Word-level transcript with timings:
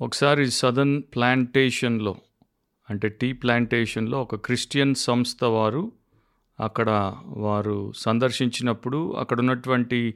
ఒకసారి 0.00 0.50
సదర్న్ 0.50 1.02
ప్లాంటేషన్‌లో 1.02 2.16
అంటే 2.90 3.08
టీ 3.08 3.32
ప్లాంటేషన్‌లో 3.32 4.22
ఒక 4.22 4.34
క్రిస్టియన్ 4.34 4.94
సంస్థ 4.94 5.44
వారు 5.44 5.92
అక్కడ 6.60 7.14
వారు 7.26 7.92
సందర్శించినప్పుడు 7.96 9.12
అక్కడ 9.12 9.38
ఉన్నటువంటి 9.38 10.14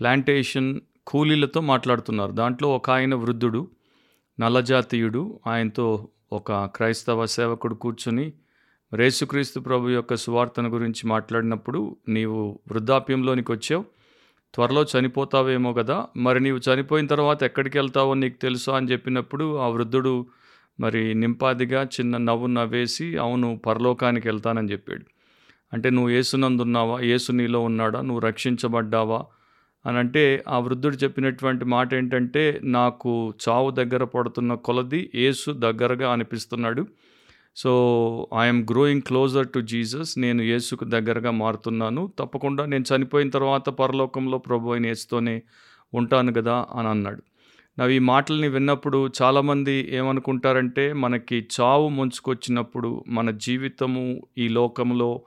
ప్లాంటేషన్ 0.00 0.80
కూలీలతో 1.06 1.60
మాట్లాడుతున్నారు. 1.60 2.32
దాంట్లో 2.32 2.76
ఒక 2.76 2.90
ఆయన 2.90 3.14
వృద్ధుడు, 3.14 3.68
నల్లజాతీయుడు. 4.40 5.40
ఆయనతో 5.46 6.08
ఒక 6.32 6.52
క్రైస్తవ 6.52 7.26
సేవకుడు 7.26 7.74
కూర్చుని 7.74 8.32
రేసుక్రీస్తు 8.92 9.02
యేసుక్రీస్తు 9.02 9.60
ప్రభు 9.60 9.88
యొక్క 9.88 10.14
సువార్తను 10.14 10.68
గురించి 10.68 11.06
మాట్లాడినప్పుడు, 11.06 11.96
"నీవు 12.08 12.60
వృద్ధాప్యంలోనికి 12.68 13.52
వచ్చావు 13.52 13.84
త్వరలో 14.54 14.84
చనిపోతావేమో 14.84 15.72
కదా 15.72 16.06
మరి 16.16 16.40
నీవు 16.40 16.58
చనిపోయిన 16.58 17.06
తర్వాత 17.06 17.42
ఎక్కడికి 17.42 17.78
వెళ్తావో 17.78 18.14
నీకు 18.14 18.40
తెలుసా?" 18.42 18.76
అని 18.76 18.86
చెప్పినప్పుడు 18.86 19.56
ఆ 19.56 19.68
వృద్ధుడు 19.68 20.26
మరి 20.80 21.14
నింపాదిగా 21.14 21.82
చిన్న 21.82 22.16
నవ్వు 22.16 22.46
నవ్వేసి, 22.46 23.16
"అవును 23.16 23.60
పరలోకానికి 23.66 24.28
వెళ్తానని 24.28 24.72
చెప్పాడు. 24.72 25.04
అంటే 25.72 25.90
"నువ్వు 25.90 26.10
ఏసునందున్నావా 26.10 27.00
ఏసు 27.00 27.32
నీలో 27.32 27.60
ఉన్నాడా? 27.60 28.00
నువ్వు 28.00 28.18
రక్షించబడ్డావా?" 28.18 29.24
అని 29.86 29.98
అంటే 29.98 30.44
ఆ 30.48 30.58
వృద్ధుడు 30.58 30.96
చెప్పినటువంటి 30.96 31.64
మాట 31.64 31.94
ఏంటంటే, 31.94 32.60
"నాకు 32.64 33.34
చావు 33.48 33.70
దగ్గర 33.70 34.04
పడుతున్న 34.04 34.54
కొలది 34.54 35.10
ఏసు 35.14 35.50
దగ్గరగా 35.50 36.12
అనిపిస్తున్నాడు. 36.12 36.86
So, 37.56 38.28
I'm 38.40 38.66
growing 38.70 39.02
closer 39.02 39.48
to 39.48 39.60
Jesus. 39.60 40.18
నేను 40.18 40.42
యేసుకు 40.42 40.84
దగ్గరగా 40.84 41.30
మారుతున్నాను. 41.30 42.12
తప్పకుండా 42.18 42.66
నేను 42.66 42.84
చనిపోయిన 42.96 43.30
తర్వాత 43.30 43.68
పరలోకంలో 43.68 44.38
ప్రభువైన 44.38 44.86
యేసుతోనే 44.86 45.42
ఉంటాను 45.94 46.32
కదా 46.32 46.66
అని 46.74 46.88
అన్నాడు. 46.88 47.22
నా 47.78 47.86
ఈ 47.86 47.98
మాటల్ని 47.98 48.48
విన్నప్పుడు 48.48 49.08
చాలామంది 49.22 49.88
ఏమనుకుంటారంటే, 49.96 50.92
మనకి 50.92 51.48
చావు 51.60 51.88
ముంచుకొచ్చినప్పుడు, 51.88 53.04
మన 53.08 53.30
జీవితము 53.30 54.22
ఈ 54.38 54.48
లోకంలో 54.48 55.22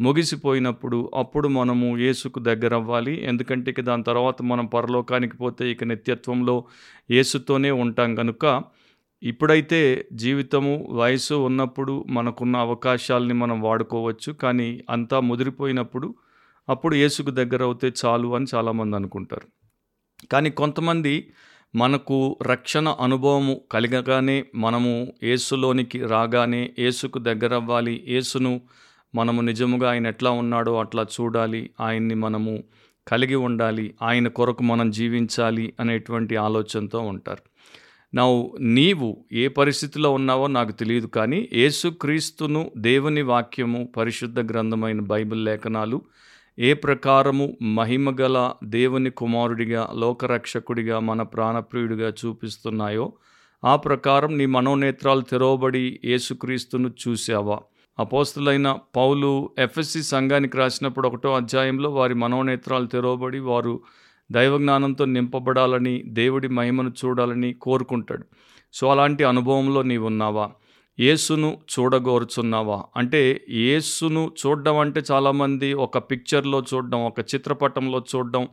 ముగిసిపోయినప్పుడు, 0.00 1.10
అప్పుడు 1.14 1.48
మనము 1.48 1.98
యేసుకు 1.98 2.38
దగ్గరవ్వాలి. 2.38 3.24
ఎందుకంటే 3.24 3.70
ఇక 3.70 3.80
దాని 3.80 4.02
తర్వాత 4.02 4.42
మనం 4.42 4.66
పరలోకానికి 4.66 5.36
పోతే 5.36 5.70
ఇక 5.70 5.84
నిత్యత్వంలో 5.84 6.64
యేసుతోనే 7.10 7.70
ఉంటాం 7.70 8.14
కనుక 8.14 8.62
ఇప్పుడైతే 9.24 10.06
జీవితము, 10.12 10.88
వయసు 10.90 11.34
ఉన్నప్పుడు 11.34 12.04
మనకున్న 12.08 12.56
అవకాశాల్ని 12.56 13.34
మనం 13.34 13.60
వాడుకోవచ్చు. 13.60 14.32
కానీ 14.32 14.80
అంతా 14.90 15.20
ముదిరిపోయినప్పుడు, 15.20 16.14
అప్పుడు 16.68 16.94
యేసుకు 16.94 17.30
దగ్గరవుతే 17.30 17.92
చాలు 18.04 18.34
అని 18.34 18.46
చాలామంది 18.54 18.96
అనుకుంటారు. 18.96 19.48
కానీ 20.26 20.50
కొంతమంది 20.50 21.30
మనకు 21.74 22.38
రక్షణ 22.42 22.88
అనుభవము 22.88 23.60
కలిగగానే 23.72 24.44
మనము 24.54 25.12
యేసులోనికి 25.22 26.06
రాగానే 26.06 26.70
యేసుకు 26.78 27.18
దగ్గరవ్వాలి. 27.18 28.04
యేసును 28.08 28.60
మనము 29.14 29.40
నిజముగా 29.40 29.90
ఆయన 29.90 30.06
ఎట్లా 30.06 30.30
ఉన్నాడో 30.30 30.80
అట్లా 30.80 31.06
చూడాలి. 31.20 31.70
ఆయన్ని 31.80 32.14
మనము 32.14 32.64
కలిగి 33.08 33.34
ఉండాలి. 33.34 33.94
ఆయన 34.02 34.28
కొరకు 34.28 34.62
మనం 34.62 34.90
జీవించాలి 34.90 35.72
అనేటువంటి 35.80 36.36
ఆలోచనతో 36.36 36.98
ఉంటారు. 36.98 37.53
నా 38.14 38.24
నీవు 38.60 39.24
ఏ 39.32 39.48
పరిస్థితిలో 39.48 40.10
ఉన్నావో 40.10 40.46
నాకు 40.46 40.72
తెలియదు 40.72 41.06
కానీ, 41.06 41.48
యేసుక్రీస్తును 41.52 42.70
దేవుని 42.76 43.22
వాక్యము, 43.22 43.88
పరిశుద్ధ 43.96 44.40
గ్రంథమైన 44.40 45.00
బైబిల్ 45.00 45.44
లేఖనాలు 45.44 46.02
ఏ 46.58 46.74
ప్రకారము 46.74 47.56
మహిమగల 47.62 48.52
దేవుని 48.64 49.10
కుమారుడిగా, 49.10 49.90
లోకరక్షకుడిగా, 49.94 50.98
మన 51.00 51.22
ప్రాణప్రియుడిగా 51.22 52.12
చూపిస్తున్నాయో, 52.24 53.12
ఆ 53.64 53.76
ప్రకారం 53.76 54.38
నీ 54.38 54.46
మనోనేత్రాలు 54.46 55.20
తెరవబడి 55.20 56.00
యేసుక్రీస్తును 56.04 56.90
చూసావా? 57.08 57.58
అపోస్తులైన 57.98 58.78
పౌలు 58.96 59.50
ఎఫ్ఎస్సి 59.58 60.02
సంఘానికి 60.02 60.56
రాసినప్పుడు 60.56 61.08
ఒకటో 61.08 61.34
అధ్యాయంలో 61.34 61.90
వారి 61.90 62.14
మనోనేత్రాలు 62.14 62.86
తెరవబడి 62.86 63.38
వారు 63.38 63.80
దైవజ్ఞానంతో 64.34 65.04
నింపబడాలని, 65.04 66.02
దేవుడి 66.12 66.48
మహిమను 66.48 66.92
చూడాలని 67.00 67.50
కోరుకుంటాడు. 67.62 68.24
సో, 68.74 68.84
అలాంటి 68.90 69.24
అనుభవంలో 69.24 69.82
నీవు 69.82 70.06
ఉన్నావా 70.06 70.46
యేసును 70.98 71.48
చూడగోరుచున్నావా? 71.72 72.76
అంటే 72.96 73.20
యేసును 73.50 74.22
చూడడం 74.40 74.76
అంటే 74.78 75.02
చాలామంది 75.12 75.72
ఒక 75.76 75.98
పిక్చర్‌లో 76.10 76.64
చూడడం, 76.74 77.00
ఒక 77.06 77.20
చిత్రపటంలో 77.32 78.04
చూడడం, 78.12 78.44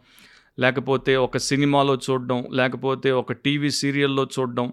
లేకపోతే 0.59 1.15
ఒక 1.15 1.37
సినిమాలో 1.37 1.95
చూడడం, 2.07 2.39
లేకపోతే 2.51 3.11
ఒక 3.11 3.31
టీవీ 3.43 3.69
సీరియల్‌లో 3.71 4.27
చూడడం, 4.39 4.67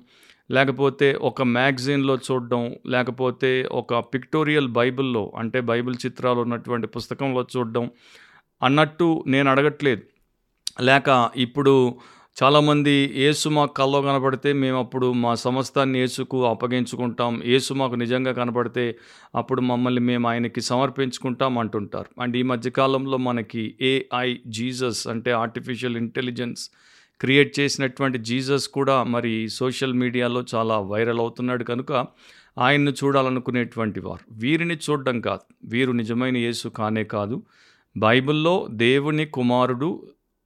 లేకపోతే 0.51 1.09
ఒక 1.23 1.43
మ్యాగజైన్‌లో 1.43 2.19
చూడడం, 2.29 2.63
లేకపోతే 2.87 3.51
ఒక 3.73 3.95
పిక్టోరియల్ 4.15 4.69
బైబిల్‌లో 4.69 5.25
అంటే 5.37 5.61
బైబిల్ 5.61 5.97
చిత్రాలు 6.07 6.41
ఉన్నటువంటి 6.41 6.87
పుస్తకంలో 6.87 7.47
చూడడం 7.57 7.85
అన్నట్టు 8.63 9.25
నేను 9.27 9.51
అడగట్లేదు. 9.51 10.03
లేక 10.81 11.31
ఇప్పుడు 11.37 11.97
చాలామంది 12.43 13.15
యేసు 13.17 13.49
మాకు 13.49 13.73
కల్లో 13.73 14.03
కనపడితే 14.03 14.53
మేము 14.53 14.79
అప్పుడు 14.79 15.13
మా 15.13 15.35
సమస్తాన్ని 15.35 15.99
యేసుకు 15.99 16.45
అప్పగించుకుంటాం. 16.47 17.43
యేసు 17.47 17.75
మాకు 17.75 17.95
నిజంగా 17.95 18.33
కనపడితే 18.33 18.99
అప్పుడు 19.35 19.61
మమ్మల్ని 19.61 20.01
మేము 20.01 20.29
ఆయనకి 20.29 20.61
సమర్పించుకుంటాం 20.61 21.59
అంటుంటారు. 21.59 22.23
అండ్ 22.23 22.37
ఈ 22.37 22.43
మధ్యకాలంలో 22.43 23.17
మనకి 23.19 23.77
ఏఐ 23.83 24.37
జీసస్ 24.47 25.07
అంటే 25.07 25.31
ఆర్టిఫిషియల్ 25.33 25.97
ఇంటెలిజెన్స్ 25.97 26.71
క్రియేట్ 27.21 27.61
చేసినటువంటి 27.61 28.19
జీసస్ 28.19 28.69
కూడా 28.69 29.03
మరి 29.03 29.49
సోషల్ 29.49 29.95
మీడియాలో 29.95 30.45
చాలా 30.55 30.79
వైరల్ 30.81 31.19
అవుతున్నాడు 31.19 31.65
కనుక, 31.65 31.93
ఆయన్ను 32.59 32.91
చూడాలనుకునేటువంటి 32.91 34.01
వారు. 34.01 34.25
వీరిని 34.33 34.75
చూడడం 34.75 35.21
కాదు. 35.21 35.55
వీరు 35.65 35.93
నిజమైన 35.93 36.37
యేసు 36.37 36.69
కానే 36.69 37.05
కాదు. 37.05 37.43
బైబిల్‌లో 37.97 38.69
దేవుని 38.71 39.27
కుమారుడు, 39.27 39.91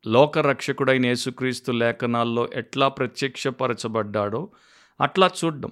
లోకరక్షకుడైన 0.07 1.07
యేసుక్రీస్తు 1.07 1.73
లేఖనాల్లో 1.73 2.49
ఎట్లా 2.55 2.89
ప్రత్యక్షపరచబడ్డాడో 2.89 4.49
అట్లా 5.01 5.31
చూడడం. 5.45 5.71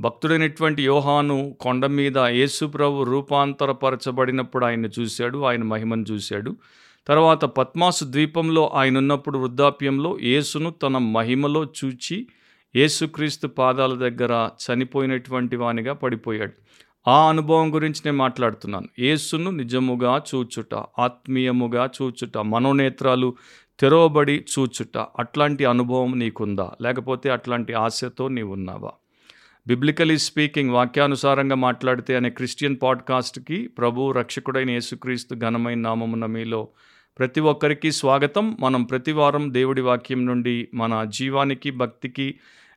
భక్తుడైనటువంటి 0.00 0.84
యోహాను 0.84 1.56
కొండ 1.60 1.86
మీద 1.86 2.18
యేసుప్రభు 2.18 3.02
రూపాంతరపరచబడినప్పుడు 3.02 4.64
ఆయన 4.64 4.86
చూశాడు. 4.86 5.44
ఆయన 5.44 5.62
మహిమను 5.62 6.04
చూశాడు. 6.10 6.56
తర్వాత 7.06 7.44
పద్మాసు 7.44 8.04
ద్వీపంలో 8.04 8.68
ఆయన 8.74 8.98
ఉన్నప్పుడు 8.98 9.38
వృద్ధాప్యంలో 9.38 10.18
యేసును 10.22 10.70
తన 10.70 10.98
మహిమలో 10.98 11.64
చూచి, 11.64 12.26
యేసుక్రీస్తు 12.76 13.46
పాదాల 13.46 13.94
దగ్గర 13.94 14.50
చనిపోయినటువంటి 14.66 15.56
వానిగా 15.56 15.92
పడిపోయాడు. 15.92 16.52
ఆ 17.08 17.28
అనుభవం 17.28 17.74
గురించి 17.74 18.00
నేను 18.06 18.16
మాట్లాడుతున్నాను. 18.16 18.88
యేసును 18.98 19.50
నిజముగా 19.50 20.22
చూచుట, 20.34 20.74
ఆత్మీయముగా 20.98 21.90
చూచుట, 22.02 22.38
మనోనేత్రాలు 22.38 23.36
తెరవబడి 23.80 24.44
చూచుట. 24.58 24.98
అట్లాంటి 24.98 25.64
అనుభవం 25.64 26.18
నీకుందా? 26.18 26.70
లేకపోతే 26.82 27.30
అట్లాంటి 27.30 27.74
ఆశతో 27.74 28.28
నీవున్నావా? 28.28 28.90
బిబ్లికలీ 29.66 30.18
స్పీకింగ్ 30.18 30.70
వాక్యానుసారంగా 30.70 31.54
మాట్లాడితే 31.54 32.16
అనే 32.16 32.30
క్రిస్టియన్ 32.30 32.76
పాడ్‌కాస్ట్‌కి 32.82 33.68
ప్రభు 33.68 34.12
రక్షకుడైన 34.12 34.70
యేసుక్రీస్తు 34.70 35.34
ఘనమైన 35.34 35.78
నామమున 35.78 36.26
మీలో 36.26 36.68
ప్రతి 37.18 37.40
ఒక్కరికి 37.40 37.92
స్వాగతం. 37.92 38.56
మనం 38.60 38.82
ప్రతివారం 38.82 39.54
దేవుడి 39.54 39.80
వాక్యం 39.80 40.26
నుండి 40.26 40.68
మన 40.74 41.04
జీవానికి, 41.04 41.70
భక్తికి, 41.70 42.34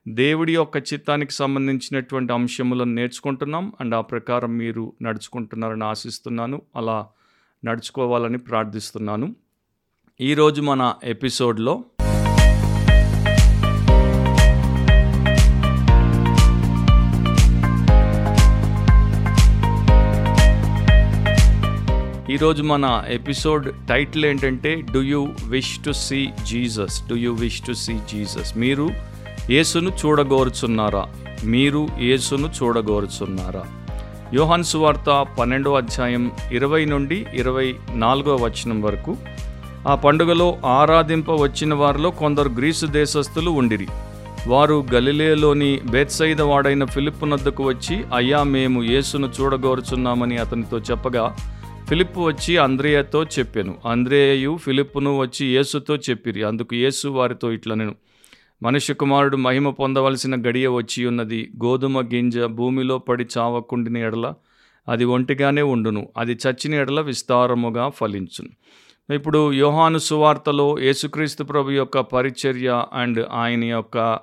దేవుడి 0.08 0.54
యొక్క 0.54 0.78
చిత్తానికి 0.78 1.32
సంబంధించినటువంటి 1.32 2.34
అంశములను 2.34 2.94
నేర్చుకుంటున్నాం. 2.94 3.74
అండ్ 3.82 3.96
ఆ 3.96 4.02
ప్రకారం 4.02 4.58
మీరు 4.58 4.94
నడుచుకుంటున్నారని 5.02 5.84
ఆశిస్తున్నాను. 5.84 6.62
అలా 6.76 7.08
నడుచుకోవాలని 7.66 8.38
ప్రార్థిస్తున్నాను. 8.38 9.36
ఈరోజు 10.22 10.62
మన 10.62 10.94
ఎపిసోడ్‌లో 11.04 11.84
ఈరోజు 22.30 22.64
మన 22.64 23.04
ఎపిసోడ్ 23.08 23.72
టైటిల్ 23.90 24.26
ఏంటంటే, 24.26 24.82
do 24.94 25.00
you 25.00 25.28
wish 25.48 25.80
to 25.86 25.92
see 25.92 26.30
Jesus? 26.44 27.08
Do 27.10 27.16
you 27.16 27.34
wish 27.34 27.62
to 27.62 27.74
see 27.74 27.94
Jesus? 27.94 28.58
మీరు 28.58 28.90
యేసును 29.50 29.90
చూడగోరుచున్నారా? 29.90 31.08
మీరు 31.44 31.88
యేసును 32.00 32.48
చూడగోరుచున్నారా? 32.48 33.64
యోహాన్ 34.34 34.64
సువార్త 34.64 35.26
పన్నెండో 35.40 35.74
అధ్యాయం 35.74 36.32
ఇరవై 36.52 36.86
నుండి 36.86 37.26
ఇరవై 37.34 37.76
నాలుగో 37.96 38.36
వచనం 38.36 38.82
వరకు 38.82 39.18
ఆ 39.88 39.96
పండుగలో 39.96 40.58
ఆరాధింప 40.66 41.32
వచ్చిన 41.32 41.74
వారిలో 41.74 42.12
కొందరు 42.12 42.50
గ్రీసు 42.50 42.86
దేశస్థులు 42.86 43.52
ఉండిరి. 43.52 43.88
వారు 44.48 44.86
గలిలేలోని 44.94 45.80
బేత్సయిద 45.92 46.42
వాడైన 46.42 46.86
ఫిలిప్పు 46.86 47.26
నద్దకు 47.26 47.64
వచ్చి, 47.64 48.04
అయ్యా 48.14 48.44
మేము 48.44 48.84
యేసును 48.84 49.30
చూడగోరుచున్నామని 49.42 50.38
అతనితో 50.38 50.80
చెప్పగా, 50.80 51.36
ఫిలిప్పు 51.90 52.20
వచ్చి 52.20 52.58
అంద్రేయతో 52.58 53.24
చెప్పాను. 53.24 53.76
అంద్రేయయు 53.86 54.58
ఫిలిప్పును 54.58 55.18
వచ్చి 55.18 55.46
యేసుతో 55.48 55.96
చెప్పిరి. 55.96 56.44
అందుకు 56.44 56.76
యేసు 56.76 57.08
వారితో 57.08 57.52
ఇట్లనెను, 57.52 57.96
మనుష్య 58.64 58.94
కుమారుడు 58.94 59.38
మహిమ 59.38 59.70
పొందవలసిన 59.70 60.36
గడియ 60.36 60.68
వచ్చి 60.68 61.06
ఉన్నది. 61.06 61.50
గోధుమ 61.64 62.02
గింజ 62.02 62.40
భూమిలో 62.40 62.98
పడి 62.98 63.26
చావకుండిన 63.38 63.98
ఎడల 63.98 64.34
అది 64.90 65.06
ఒంటిగానే 65.06 65.62
ఉండును. 65.62 66.08
అది 66.18 66.32
చచ్చిన 66.32 66.74
ఎడల 66.74 67.02
విస్తారముగా 67.02 67.90
ఫలించును. 67.90 68.50
ఇప్పుడు 69.14 69.54
యోహాను 69.54 69.98
సువార్తలో 69.98 70.80
యేసుక్రీస్తు 70.80 71.44
ప్రభు 71.44 71.72
యొక్క 71.72 72.00
పరిచర్య 72.00 72.86
అండ్ 72.94 73.26
ఆయన 73.32 73.64
యొక్క 73.64 74.20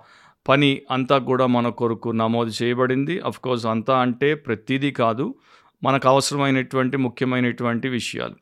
పని 0.49 0.83
అంతా 0.91 1.19
కూడా 1.19 1.47
మన 1.47 1.69
కొరకు 1.69 2.09
నమోదు 2.09 2.53
చేయబడింది. 2.63 3.23
కోర్స్ 3.45 3.67
అంతా 3.67 3.99
అంటే 3.99 4.35
ప్రతిదీ 4.35 4.91
కాదు. 4.91 5.35
మనకు 5.83 6.09
అవసరమైనటువంటి 6.09 6.97
ముఖ్యమైనటువంటి 6.97 7.89
విషయాలు. 7.89 8.35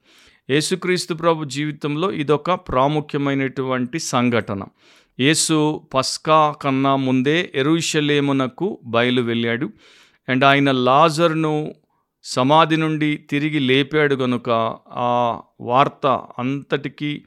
యేసుక్రీస్తు 0.51 1.15
ప్రభు 1.15 1.45
జీవితంలో 1.45 2.13
ఇదొక 2.13 2.51
ప్రాముఖ్యమైనటువంటి 2.51 3.99
సంఘటన. 3.99 4.65
యేసు 5.21 5.83
పస్కా 5.95 6.55
కన్నా 6.63 6.97
ముందే 6.97 7.53
ఎరుషలేమునకు 7.55 8.79
బయలు 8.85 9.23
వెళ్ళాడు. 9.23 9.71
అండ్ 10.29 10.45
ఆయన 10.45 10.71
లాజర్ను 10.71 11.75
సమాధి 12.25 12.77
నుండి 12.77 13.17
తిరిగి 13.17 13.59
లేపాడు 13.59 14.15
గనుక 14.15 14.51
ఆ 14.89 15.41
వార్త 15.61 16.07
అంతటికీ 16.39 17.23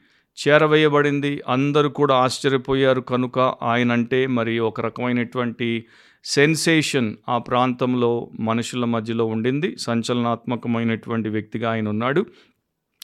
చేరవేయబడింది. 0.48 1.42
అందరూ 1.48 1.88
కూడా 1.88 2.14
ఆశ్చర్యపోయారు. 2.14 3.00
కనుక 3.00 3.38
ఆయన 3.38 3.92
అంటే 3.92 4.26
మరి 4.26 4.58
ఒక 4.58 4.80
రకమైనటువంటి 4.80 5.84
సెన్సేషన్ 6.24 7.16
ఆ 7.28 7.38
ప్రాంతంలో 7.38 8.30
మనుషుల 8.40 8.84
మధ్యలో 8.84 9.24
ఉండింది. 9.24 9.76
సంచలనాత్మకమైనటువంటి 9.78 11.28
వ్యక్తిగా 11.28 11.70
ఆయన 11.70 11.88
ఉన్నాడు 11.88 12.26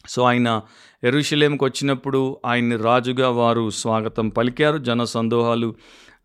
సో 0.08 0.22
ఆయన 0.22 0.60
ఎరుషలేంకి 1.04 1.64
వచ్చినప్పుడు 1.64 2.40
ఆయన్ని 2.46 2.76
రాజుగా 2.76 3.30
వారు 3.30 3.70
స్వాగతం 3.70 4.28
పలికారు. 4.28 4.78
జన 4.78 5.04
సందోహాలు 5.04 5.74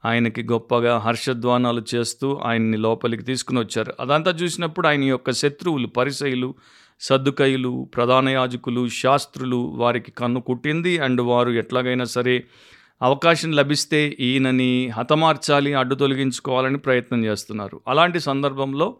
ఆయనకి 0.05 0.43
గొప్పగా 0.43 0.97
హర్షధ్వానాలు 0.97 1.83
చేస్తూ 1.95 2.41
ఆయన్ని 2.43 2.77
లోపలికి 2.77 3.23
తీసుకుని 3.23 3.59
వచ్చారు. 3.59 3.93
అదంతా 3.99 4.31
చూసినప్పుడు 4.31 4.87
ఆయన 4.87 5.03
యొక్క 5.03 5.31
శత్రువులు 5.31 5.87
పరిసయులు 5.87 6.55
సద్దుకయులు 6.99 7.89
ప్రధాన 7.95 8.29
యాజకులు 8.29 8.87
శాస్త్రులు 8.87 9.55
వారికి 9.55 10.11
కన్ను 10.11 10.41
కుట్టింది. 10.41 10.97
అండ్ 10.97 11.21
వారు 11.21 11.49
ఎట్లాగైనా 11.49 12.05
సరే 12.05 12.43
అవకాశం 13.01 13.51
లభిస్తే 13.51 14.17
ఈయనని 14.19 14.87
హతమార్చాలి 14.87 15.73
అడ్డు 15.73 15.95
తొలగించుకోవాలని 15.95 16.77
ప్రయత్నం 16.77 17.25
చేస్తున్నారు. 17.25 17.81
అలాంటి 17.87 18.19
సందర్భంలో 18.19 18.97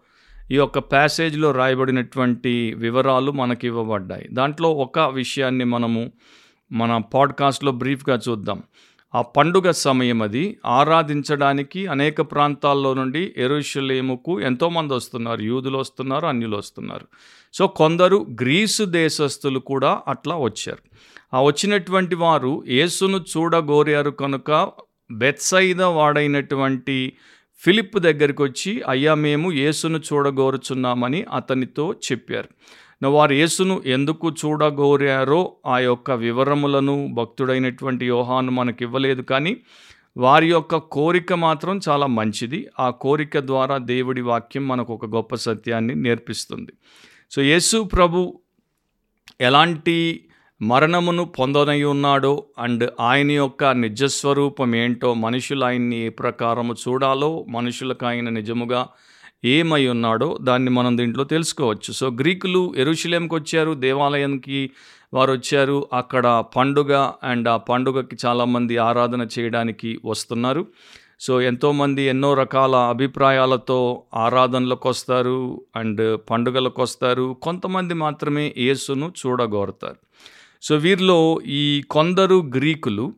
ఈ 0.51 0.55
యొక్క 0.55 0.79
ప్యాసేజ్లో 0.79 1.51
రాయబడినటువంటి 1.51 2.73
వివరాలు 2.73 3.31
మనకి 3.31 3.67
ఇవ్వబడ్డాయి. 3.67 4.27
దాంట్లో 4.31 4.73
ఒక 4.73 4.99
విషయాన్ని 4.99 5.63
మనము 5.63 6.11
మన 6.71 6.97
పాడ్కాస్ట్లో 6.97 7.71
బ్రీఫ్గా 7.71 8.19
చూద్దాం. 8.29 8.63
ఆ 9.15 9.21
పండుగ 9.21 9.71
సమయం 9.71 10.21
అది. 10.21 10.57
ఆరాధించడానికి 10.65 11.87
అనేక 11.87 12.21
ప్రాంతాల్లో 12.21 12.93
నుండి 12.93 13.33
ఎరుషలేముకు 13.37 14.41
ఎంతోమంది 14.41 14.93
వస్తున్నారు. 14.93 15.41
యూదులు 15.41 15.77
వస్తున్నారు 15.77 16.25
అన్యులు 16.25 16.57
వస్తున్నారు. 16.57 17.07
సో 17.53 17.67
కొందరు 17.67 18.25
గ్రీసు 18.41 18.83
దేశస్థులు 18.83 19.59
కూడా 19.59 20.01
అట్లా 20.07 20.37
వచ్చారు. 20.37 20.97
ఆ 21.35 21.41
వచ్చినటువంటి 21.41 22.15
వారు 22.15 22.63
యేసును 22.67 23.17
చూడగోరారు 23.17 24.09
కనుక 24.09 24.71
బెత్సైద 25.11 25.81
వాడైనటువంటి 25.81 27.13
ఫిలిప్ 27.59 27.99
దగ్గరికి 27.99 28.41
వచ్చి 28.41 28.81
అయ్యా 28.89 29.13
మేము 29.13 29.51
యేసును 29.51 29.97
చూడగోరుచున్నామని 29.97 31.23
అతనితో 31.23 31.95
చెప్పారు. 32.11 32.49
వారు 33.05 33.33
యేసును 33.33 33.83
ఎందుకు 33.85 34.29
చూడగోరారో 34.29 35.55
ఆ 35.65 35.79
యొక్క 35.79 36.11
వివరములను 36.11 37.13
భక్తుడైనటువంటి 37.13 38.05
యోహాను 38.05 38.51
మనకి 38.51 38.83
ఇవ్వలేదు 38.83 39.21
కానీ 39.21 39.57
వారి 40.17 40.49
యొక్క 40.49 40.75
కోరిక 40.75 41.33
మాత్రం 41.33 41.79
చాలా 41.89 42.07
మంచిది. 42.07 42.67
ఆ 42.79 42.89
కోరిక 42.89 43.37
ద్వారా 43.39 43.77
దేవుడి 43.77 44.21
వాక్యం 44.21 44.67
మనకు 44.67 44.93
ఒక 44.93 45.05
గొప్ప 45.05 45.35
సత్యాన్ని 45.35 45.95
నేర్పిస్తుంది. 45.95 46.73
సో 47.31 47.41
యేసు 47.41 47.83
ప్రభు 47.83 48.39
ఎలాంటి 49.41 50.21
మరణమును 50.61 51.25
పొందనై 51.25 51.83
ఉన్నాడో 51.83 52.45
అండ్ 52.59 52.89
ఆయన 52.99 53.31
యొక్క 53.31 53.63
నిజస్వరూపం 53.63 54.75
ఏంటో 54.75 55.13
మనుషులు 55.13 55.65
ఆయన్ని 55.65 55.95
ఏ 55.95 56.09
ప్రకారము 56.09 56.73
చూడాలో 56.73 57.45
మనుషులకు 57.49 58.05
ఆయన 58.05 58.29
నిజముగా 58.29 58.87
ఏమై 59.45 59.87
ఉన్నాడో 59.87 60.37
దాన్ని 60.41 60.69
మనం 60.69 60.97
దీంట్లో 60.97 61.23
తెలుసుకోవచ్చు. 61.23 61.93
సో 61.93 62.09
గ్రీకులు 62.09 62.73
ఎరుషులేంకి 62.77 63.35
వచ్చారు 63.35 63.73
దేవాలయానికి 63.73 64.69
వారు 65.13 65.31
వచ్చారు. 65.31 65.87
అక్కడ 65.93 66.43
పండుగ 66.55 67.11
అండ్ 67.23 67.47
ఆ 67.47 67.57
పండుగకి 67.57 68.17
చాలామంది 68.25 68.77
ఆరాధన 68.77 69.27
చేయడానికి 69.39 69.99
వస్తున్నారు. 70.05 70.67
సో 71.19 71.41
ఎంతోమంది 71.41 72.01
ఎన్నో 72.01 72.33
రకాల 72.33 72.75
అభిప్రాయాలతో 72.75 74.03
ఆరాధనలకు 74.13 74.89
వస్తారు 74.89 75.61
అండ్ 75.75 76.19
పండుగలకు 76.29 76.81
వస్తారు. 76.81 77.37
కొంతమంది 77.41 77.93
మాత్రమే 77.93 78.53
యేసును 78.57 79.13
చూడగోరుతారు. 79.27 79.95
సో 80.61 80.75
వీరిలో 80.75 81.41
ఈ 81.45 81.83
కొందరు 81.89 82.35
గ్రీకులు 82.35 83.13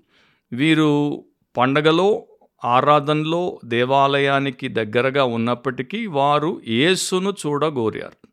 వీరు 0.54 1.24
పండగలో 1.58 2.24
ఆరాధనలో 2.66 3.60
దేవాలయానికి 3.66 4.68
దగ్గరగా 4.68 5.24
ఉన్నప్పటికీ 5.24 6.06
వారు 6.06 6.62
యేసును 6.68 7.34
చూడగోరారు. 7.48 8.30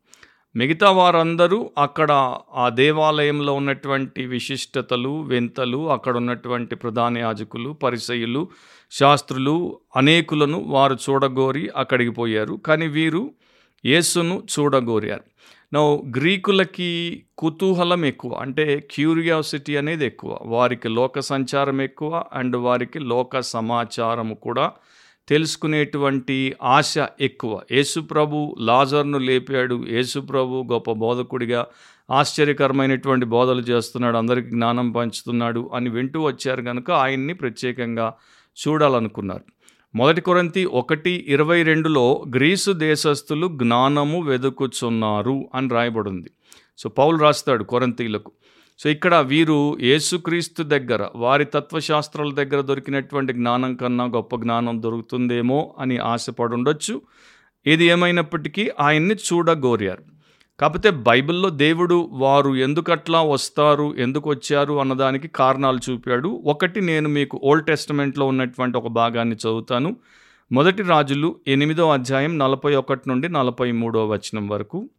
మిగతా 0.55 0.91
వారందరూ 0.91 1.71
అక్కడ 1.77 2.37
ఆ 2.55 2.69
దేవాలయంలో 2.69 3.53
ఉన్నటువంటి 3.53 4.25
విశిష్టతలు 4.25 5.21
వింతలు 5.21 5.89
అక్కడ 5.91 6.17
ఉన్నటువంటి 6.17 6.75
ప్రధాన 6.75 7.17
యాజకులు 7.17 7.69
పరిసయులు 7.69 8.47
శాస్త్రులు 8.91 9.79
అనేకులను 9.95 10.59
వారు 10.59 10.97
చూడగోరి 11.09 11.69
అక్కడికి 11.77 12.11
పోయారు. 12.11 12.53
కానీ 12.53 12.87
వీరు 12.87 13.31
యేసును 13.85 14.43
చూడగోరారు. 14.59 15.23
నౌ 15.73 15.97
గ్రీకులకి 15.97 17.23
కుతూహలం 17.37 18.05
ఎక్కువ 18.05 18.33
అంటే 18.33 18.87
క్యూరియాసిటీ 18.91 19.75
అనేది 19.75 20.05
ఎక్కువ. 20.05 20.39
వారికి 20.43 20.89
లోక 20.89 21.19
సంచారం 21.19 21.81
ఎక్కువ 21.81 22.23
అండ్ 22.33 22.55
వారికి 22.55 22.99
లోక 22.99 23.39
సమాచారం 23.39 24.33
కూడా 24.33 24.71
తెలుసుకునేటువంటి 25.27 26.55
ఆశ 26.63 26.93
ఎక్కువ. 27.21 27.61
యేసుప్రభు 27.71 28.55
లాజర్ను 28.59 29.17
లేపాడు. 29.17 29.85
యేసుప్రభు 29.87 30.63
గొప్ప 30.71 30.91
బోధకుడిగా 30.91 31.67
ఆశ్చర్యకరమైనటువంటి 32.11 33.25
బోధలు 33.25 33.61
చేస్తున్నాడు. 33.61 34.17
అందరికీ 34.17 34.49
జ్ఞానం 34.49 34.91
పంచుతున్నాడు 34.91 35.69
అని 35.73 35.89
వింటూ 35.89 36.21
వచ్చారు 36.21 36.61
కనుక 36.61 36.91
ఆయన్ని 36.91 37.33
ప్రత్యేకంగా 37.33 38.13
చూడాలనుకున్నారు. 38.57 39.56
మొదటి 39.95 40.21
కొరంతి 40.21 40.65
ఒకటి 40.65 41.25
ఇరవై 41.27 41.63
రెండులో 41.63 42.23
గ్రీసు 42.35 42.71
దేశస్థులు 42.71 43.47
జ్ఞానము 43.47 44.21
వెదుకుచున్నారు 44.21 45.49
అని 45.55 45.69
రాయబడింది. 45.69 46.29
సో 46.77 46.89
పౌలు 46.89 47.17
రాస్తాడు 47.17 47.63
కొరంతీలకు. 47.63 48.31
సో 48.79 48.89
ఇక్కడ 48.89 49.15
వీరు 49.15 49.77
యేసుక్రీస్తు 49.81 50.63
దగ్గర 50.63 51.09
వారి 51.15 51.45
తత్వశాస్త్రాల 51.45 52.33
దగ్గర 52.33 52.61
దొరికినటువంటి 52.61 53.33
జ్ఞానం 53.33 53.75
కన్నా 53.75 54.05
గొప్ప 54.05 54.35
జ్ఞానం 54.35 54.83
దొరుకుతుందేమో 54.83 55.75
అని 55.79 55.97
ఆశపడి 55.97 56.53
ఉండొచ్చు 56.53 57.01
ఏమైనప్పటికీ 57.65 58.71
ఆయన్ని 58.79 59.15
చూడగోరారు. 59.15 60.16
కాకపోతే 60.59 60.89
బైబిల్లో 60.89 61.49
దేవుడు 61.49 62.09
వారు 62.11 62.55
ఎందుకట్లా 62.55 63.21
వస్తారు 63.21 63.95
ఎందుకు 63.97 64.29
వచ్చారు 64.29 64.79
అన్నదానికి 64.79 65.27
కారణాలు 65.27 65.79
చూపాడు. 65.89 66.29
ఒకటి 66.45 66.81
నేను 66.81 67.09
మీకు 67.09 67.41
ఓల్డ్ 67.43 67.65
టెస్టమెంట్లో 67.65 68.25
ఉన్నటువంటి 68.25 68.77
ఒక 68.77 68.87
భాగాన్ని 68.87 69.35
చదువుతాను. 69.35 69.95
మొదటి 70.51 70.83
రాజులు 70.83 71.35
ఎనిమిదో 71.47 71.91
అధ్యాయం 71.91 72.37
నలభై 72.37 72.75
ఒకటి 72.75 73.09
నుండి 73.09 73.29
నలభై 73.29 73.71
మూడో 73.71 74.07
వచనం 74.07 74.47
వరకు. 74.47 74.89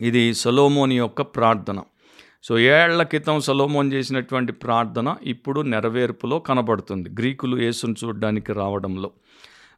ఇది 0.00 0.34
సొలోమోని 0.34 0.96
యొక్క 0.96 1.22
ప్రార్థన. 1.22 1.78
సో 2.44 2.58
ఏళ్ళ 2.58 3.02
క్రితం 3.02 3.40
సొలోమోన్ 3.40 3.92
చేసినటువంటి 3.92 4.52
ప్రార్థన 4.52 5.16
ఇప్పుడు 5.22 5.60
నెరవేర్పులో 5.60 6.38
కనబడుతుంది. 6.38 7.08
గ్రీకులు 7.08 7.56
యేసును 7.56 7.94
చూడడానికి 8.04 8.52
రావడంలో. 8.52 9.10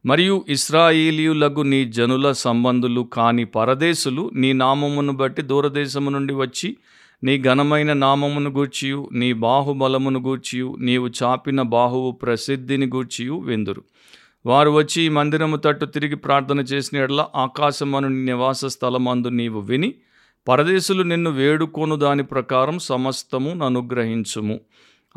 మరియు 0.06 0.44
ఇస్రాయేలీయులకు 0.48 1.60
నీ 1.60 1.84
జనుల 1.84 2.32
సంబంధులు 2.32 3.00
కాని 3.12 3.44
పరదేశులు 3.44 4.30
నీ 4.34 4.52
నామమును 4.52 5.12
బట్టి 5.12 5.42
దూరదేశము 5.42 6.10
నుండి 6.10 6.34
వచ్చి 6.34 6.76
నీ 7.24 7.42
ఘనమైన 7.42 7.92
నామమును 7.92 8.50
గూర్చియు 8.50 9.08
నీ 9.12 9.32
బాహుబలమును 9.32 10.20
గూర్చియు 10.20 10.76
నీవు 10.78 11.08
చాపిన 11.08 11.62
బాహువు 11.62 12.10
ప్రసిద్ధిని 12.10 12.86
గూర్చియు 12.86 13.40
వెందురు. 13.40 13.82
వారు 14.46 14.70
వచ్చి 14.70 15.02
ఈ 15.02 15.08
మందిరము 15.08 15.56
తట్టు 15.56 15.84
తిరిగి 15.84 16.16
ప్రార్థన 16.16 16.60
చేసిన 16.60 16.98
ఎడల 16.98 17.26
ఆకాశమను 17.36 18.08
నివాస 18.08 18.64
స్థలమందు 18.64 19.28
నీవు 19.28 19.60
విని 19.60 19.94
పరదేశులు 20.48 21.02
నిన్ను 21.02 21.30
వేడుకొను 21.30 21.96
దాని 21.96 22.22
ప్రకారం 22.22 22.78
సమస్తము 22.78 23.64
అనుగ్రహించుము 23.64 24.60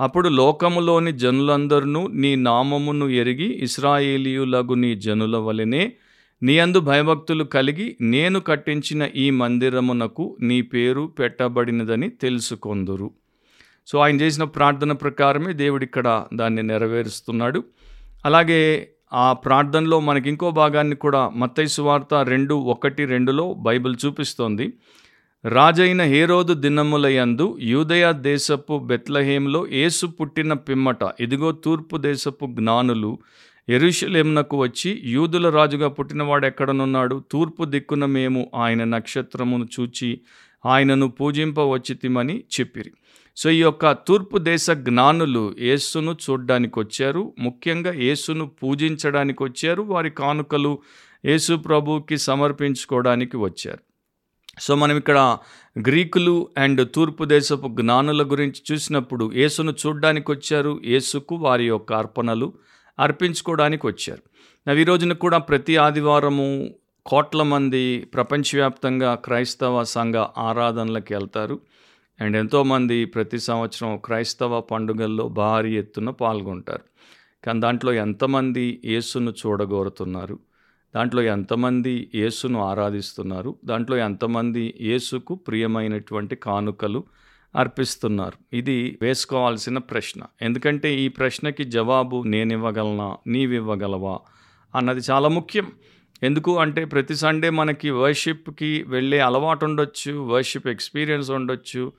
అప్పుడు 0.02 0.30
లోకములోని 0.30 1.12
జనులందరూ 1.12 2.08
నీ 2.08 2.36
నామమును 2.36 3.06
ఎరిగి 3.06 3.64
ఇస్రాయేలీయులగు 3.64 4.74
నీ 4.74 4.96
జనుల 4.96 5.38
వలనే 5.38 5.94
నీ 6.44 6.60
అందు 6.60 6.80
భయభక్తులు 6.80 7.44
కలిగి 7.44 7.98
నేను 8.02 8.40
కట్టించిన 8.40 9.10
ఈ 9.16 9.30
మందిరమునకు 9.30 10.38
నీ 10.42 10.62
పేరు 10.62 11.14
పెట్టబడినదని 11.20 12.10
తెలుసుకొందురు. 12.10 13.12
సో 13.88 14.00
ఆయన 14.00 14.22
చేసిన 14.22 14.44
ప్రార్థన 14.44 14.92
ప్రకారమే 14.92 15.54
దేవుడు 15.54 15.84
ఇక్కడ 15.84 16.26
దాన్ని 16.34 16.64
నెరవేరుస్తున్నాడు. 16.64 17.64
అలాగే 18.26 18.90
ఆ 19.14 19.34
ప్రార్థనలో 19.34 20.00
మనకి 20.00 20.30
ఇంకో 20.30 20.52
భాగాన్ని 20.52 20.96
కూడా 20.96 21.30
మత్తైసు 21.30 21.82
వార్త 21.82 22.14
రెండు 22.14 22.56
ఒకటి 22.56 23.06
రెండులో 23.06 23.54
బైబిల్ 23.54 23.96
చూపిస్తోంది. 24.06 24.74
రాజైన 25.44 26.02
హేరోదు 26.04 26.54
దినములయందు 26.54 27.58
యూదయ 27.62 28.12
దేశపు 28.12 28.78
బెత్లహేంలో 28.80 29.68
యేసు 29.74 30.08
పుట్టిన 30.08 30.54
పిమ్మట 30.54 31.04
ఇదిగో 31.20 31.52
తూర్పు 31.52 31.98
దేశపు 31.98 32.46
జ్ఞానులు 32.46 33.12
ఎరుషలేమునకు 33.70 34.58
వచ్చి 34.58 35.02
యూదుల 35.06 35.50
రాజుగా 35.50 35.88
పుట్టినవాడు 35.88 36.46
ఎక్కడనున్నాడు? 36.46 37.24
తూర్పు 37.32 37.66
దిక్కున 37.66 38.06
మేము 38.06 38.52
ఆయన 38.56 38.84
నక్షత్రమును 38.84 39.68
చూచి 39.80 40.22
ఆయనను 40.66 41.08
పూజింపవచ్చితిమని 41.08 42.44
చెప్పిరి. 42.60 42.92
సో 43.38 43.50
ఈ 43.50 43.62
యొక్క 43.62 43.92
తూర్పు 44.08 44.38
దేశ 44.38 44.70
జ్ఞానులు 44.70 45.56
యేసును 45.60 46.16
చూడ్డానికి 46.30 46.80
వచ్చారు 46.80 47.34
ముఖ్యంగా 47.40 47.94
యేసును 48.08 48.46
పూజించడానికి 48.64 49.44
వచ్చారు 49.44 49.82
వారి 49.94 50.10
కానుకలు 50.10 50.80
యేసు 51.26 51.56
ప్రభువుకి 51.56 52.18
సమర్పించుకోవడానికి 52.18 53.38
వచ్చారు. 53.38 53.82
సో 54.60 54.76
మనం 54.76 54.98
ఇక్కడ 54.98 55.38
గ్రీకులు 55.80 56.50
అండ్ 56.58 56.88
తూర్పు 56.96 57.24
దేశపు 57.24 57.68
జ్ఞానుల 57.68 58.24
గురించి 58.24 58.62
చూసినప్పుడు 58.72 59.32
యేసును 59.34 59.72
చూడ్డానికి 59.72 60.32
వచ్చారు. 60.32 60.82
యేసుకు 60.86 61.36
వారి 61.36 61.68
యొక్క 61.68 61.94
అర్పణలు 61.94 62.54
అర్పించుకోవడానికి 63.00 63.88
వచ్చారు. 63.88 64.22
అవి 64.70 64.84
రోజున 64.84 65.14
కూడా 65.14 65.38
ప్రతి 65.38 65.78
ఆదివారము 65.78 66.70
కోట్ల 67.06 67.44
మంది 67.44 68.00
ప్రపంచవ్యాప్తంగా 68.00 69.16
క్రైస్తవ 69.16 69.84
సంఘ 69.84 70.16
ఆరాధనలకు 70.38 71.14
వెళ్తారు. 71.14 71.60
అండ్ 72.22 72.38
ఎంతోమంది 72.38 73.06
ప్రతి 73.06 73.40
సంవత్సరం 73.40 73.98
క్రైస్తవ 74.06 74.62
పండుగల్లో 74.62 75.28
భారీ 75.28 75.78
ఎత్తున 75.78 76.10
పాల్గొంటారు. 76.10 76.84
కానీ 77.44 77.60
దాంట్లో 77.60 77.94
ఎంతమంది 77.94 78.82
యేసును 78.86 79.32
చూడగోరుతున్నారు? 79.32 80.40
దాంట్లో 80.96 81.22
ఎంతమంది 81.22 82.10
యేసును 82.16 82.64
ఆరాధిస్తున్నారు? 82.64 83.56
దాంట్లో 83.66 83.98
ఎంతమంది 83.98 84.74
యేసుకు 84.82 85.36
ప్రియమైనటువంటి 85.36 86.36
కానుకలు 86.36 87.04
అర్పిస్తున్నారు? 87.56 88.56
ఇది 88.56 88.98
వేసుకోవాల్సిన 89.02 89.78
ప్రశ్న. 89.78 90.22
ఎందుకంటే 90.42 91.00
ఈ 91.00 91.08
ప్రశ్నకి 91.08 91.64
జవాబు 91.64 92.24
నేను 92.24 92.54
ఇవ్వగలనా 92.54 93.18
నీవివ్వగలవా? 93.28 94.20
అన్నది 94.76 95.02
చాలా 95.12 95.28
ముఖ్యం. 95.28 95.72
ఎందుకు 96.24 96.60
అంటే 96.60 96.86
ప్రతి 96.86 97.16
సండే 97.16 97.50
మనకి 97.50 97.90
వర్షిప్కి 97.90 98.86
వెళ్ళే 98.88 99.20
అలవాటు 99.20 99.66
ఉండొచ్చు 99.66 100.12
వర్షిప్ 100.12 100.68
ఎక్స్పీరియన్స్ 100.68 101.32
ఉండొచ్చు. 101.32 101.92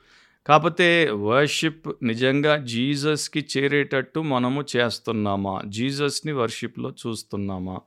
కాకపోతే 0.46 1.10
వర్షిప్ 1.10 1.88
నిజంగా 2.02 2.56
జీసస్కి 2.56 3.46
చేరేటట్టు 3.58 4.20
మనము 4.20 4.64
చేస్తున్నామా? 4.76 5.62
జీసస్ని 5.66 6.32
వర్షిప్లో 6.32 6.94
చూస్తున్నామా? 7.06 7.78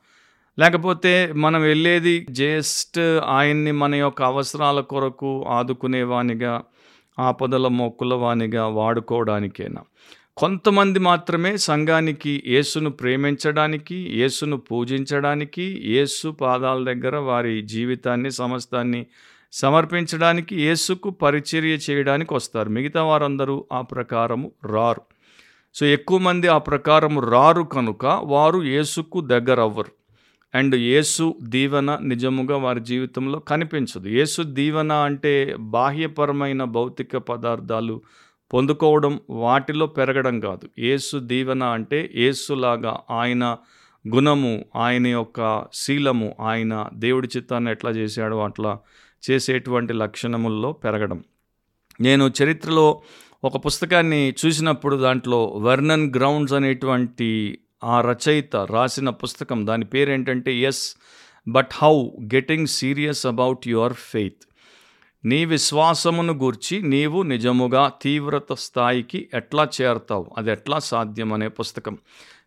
లేకపోతే 0.59 1.33
మనం 1.33 1.62
వెళ్ళేది 1.62 2.25
జస్ట్ 2.31 3.00
ఆయన్ని 3.25 3.71
మన 3.71 3.95
యొక్క 3.95 4.24
అవసరాల 4.24 4.79
కొరకు 4.79 5.45
ఆదుకునేవానిగా 5.50 6.62
ఆపదల 7.19 7.67
మొక్కుల 7.67 8.13
వానిగా 8.13 8.67
వాడుకోవడానికేనా? 8.67 9.81
కొంతమంది 10.38 11.00
మాత్రమే 11.00 11.57
సంఘానికి 11.57 12.43
యేసును 12.47 12.89
ప్రేమించడానికి 12.89 13.95
యేసును 13.95 14.57
పూజించడానికి 14.57 15.81
యేసు 15.85 16.29
పాదాల 16.29 16.93
దగ్గర 16.93 17.17
వారి 17.17 17.62
జీవితాన్ని 17.62 18.31
సమస్తాన్ని 18.31 19.05
సమర్పించడానికి 19.53 20.62
యేసుకు 20.62 21.09
పరిచర్య 21.09 21.77
చేయడానికి 21.89 22.33
వస్తారు. 22.33 22.69
మిగతా 22.69 23.03
వారందరూ 23.03 23.65
ఆ 23.74 23.81
ప్రకారము 23.81 24.51
రారు. 24.65 25.01
సో 25.75 25.85
ఎక్కువ 25.85 26.17
మంది 26.17 26.47
ఆ 26.47 26.57
ప్రకారము 26.57 27.21
రారు 27.21 27.63
కనుక 27.63 28.05
వారు 28.24 28.63
యేసుకు 28.63 29.21
దగ్గర 29.21 29.62
అవ్వరు 29.62 30.04
అండ్ 30.55 30.75
యేసు 30.75 31.35
దీవెన 31.43 31.97
నిజముగా 32.01 32.57
వారి 32.57 32.79
జీవితంలో 32.79 33.39
కనిపించదు. 33.39 34.07
యేసు 34.07 34.41
దీవెన 34.41 34.91
అంటే 34.91 35.55
బాహ్యపరమైన 35.59 36.63
భౌతిక 36.63 37.17
పదార్థాలు 37.17 37.95
పొందుకోవడం 38.53 39.13
వాటిలో 39.29 39.85
పెరగడం 39.88 40.39
కాదు. 40.39 40.69
యేసు 40.79 41.17
దీవెన 41.17 41.63
అంటే 41.63 42.00
యేసులాగా 42.15 42.93
ఆయన 43.12 43.57
గుణము 44.05 44.65
ఆయన 44.75 45.07
యొక్క 45.07 45.65
శీలము 45.74 46.35
ఆయన 46.39 46.89
దేవుడి 46.93 47.29
చిత్తాన్ని 47.38 47.71
ఎట్లా 47.71 47.91
చేశాడో 47.91 48.43
అట్లా 48.43 48.79
చేసేటువంటి 49.24 49.93
లక్షణముల్లో 49.93 50.71
పెరగడం. 50.71 51.24
నేను 52.01 52.31
చరిత్రలో 52.43 53.01
ఒక 53.43 53.57
పుస్తకాన్ని 53.65 54.33
చూసినప్పుడు 54.45 54.95
దాంట్లో 54.95 55.39
వర్నన్ 55.57 56.13
గ్రౌండ్స్ 56.15 56.53
అనేటువంటి 56.53 57.29
ఆ 57.85 58.01
రచయిత 58.01 58.55
రాసిన 58.55 59.09
పుస్తకం 59.09 59.67
దాని 59.67 59.85
పేరు 59.85 60.11
ఏంటంటే 60.11 60.55
yes 60.55 60.95
but 61.47 61.69
how 61.73 62.03
getting 62.33 62.67
serious 62.67 63.25
about 63.25 63.67
your 63.67 63.93
faith. 63.93 64.43
నీ 65.25 65.45
విశ్వాసమును 65.45 66.33
గూర్చి 66.33 66.81
నీవు 66.81 67.21
నిజముగా 67.21 67.91
తీవ్రత 68.01 68.53
స్థాయికి 68.53 69.29
ఎట్లా 69.33 69.67
చేరతావు? 69.81 70.29
అది 70.37 70.51
ఎట్లా 70.51 70.79
సాధ్యం 70.79 71.33
అనే 71.33 71.47
పుస్తకం. 71.47 71.97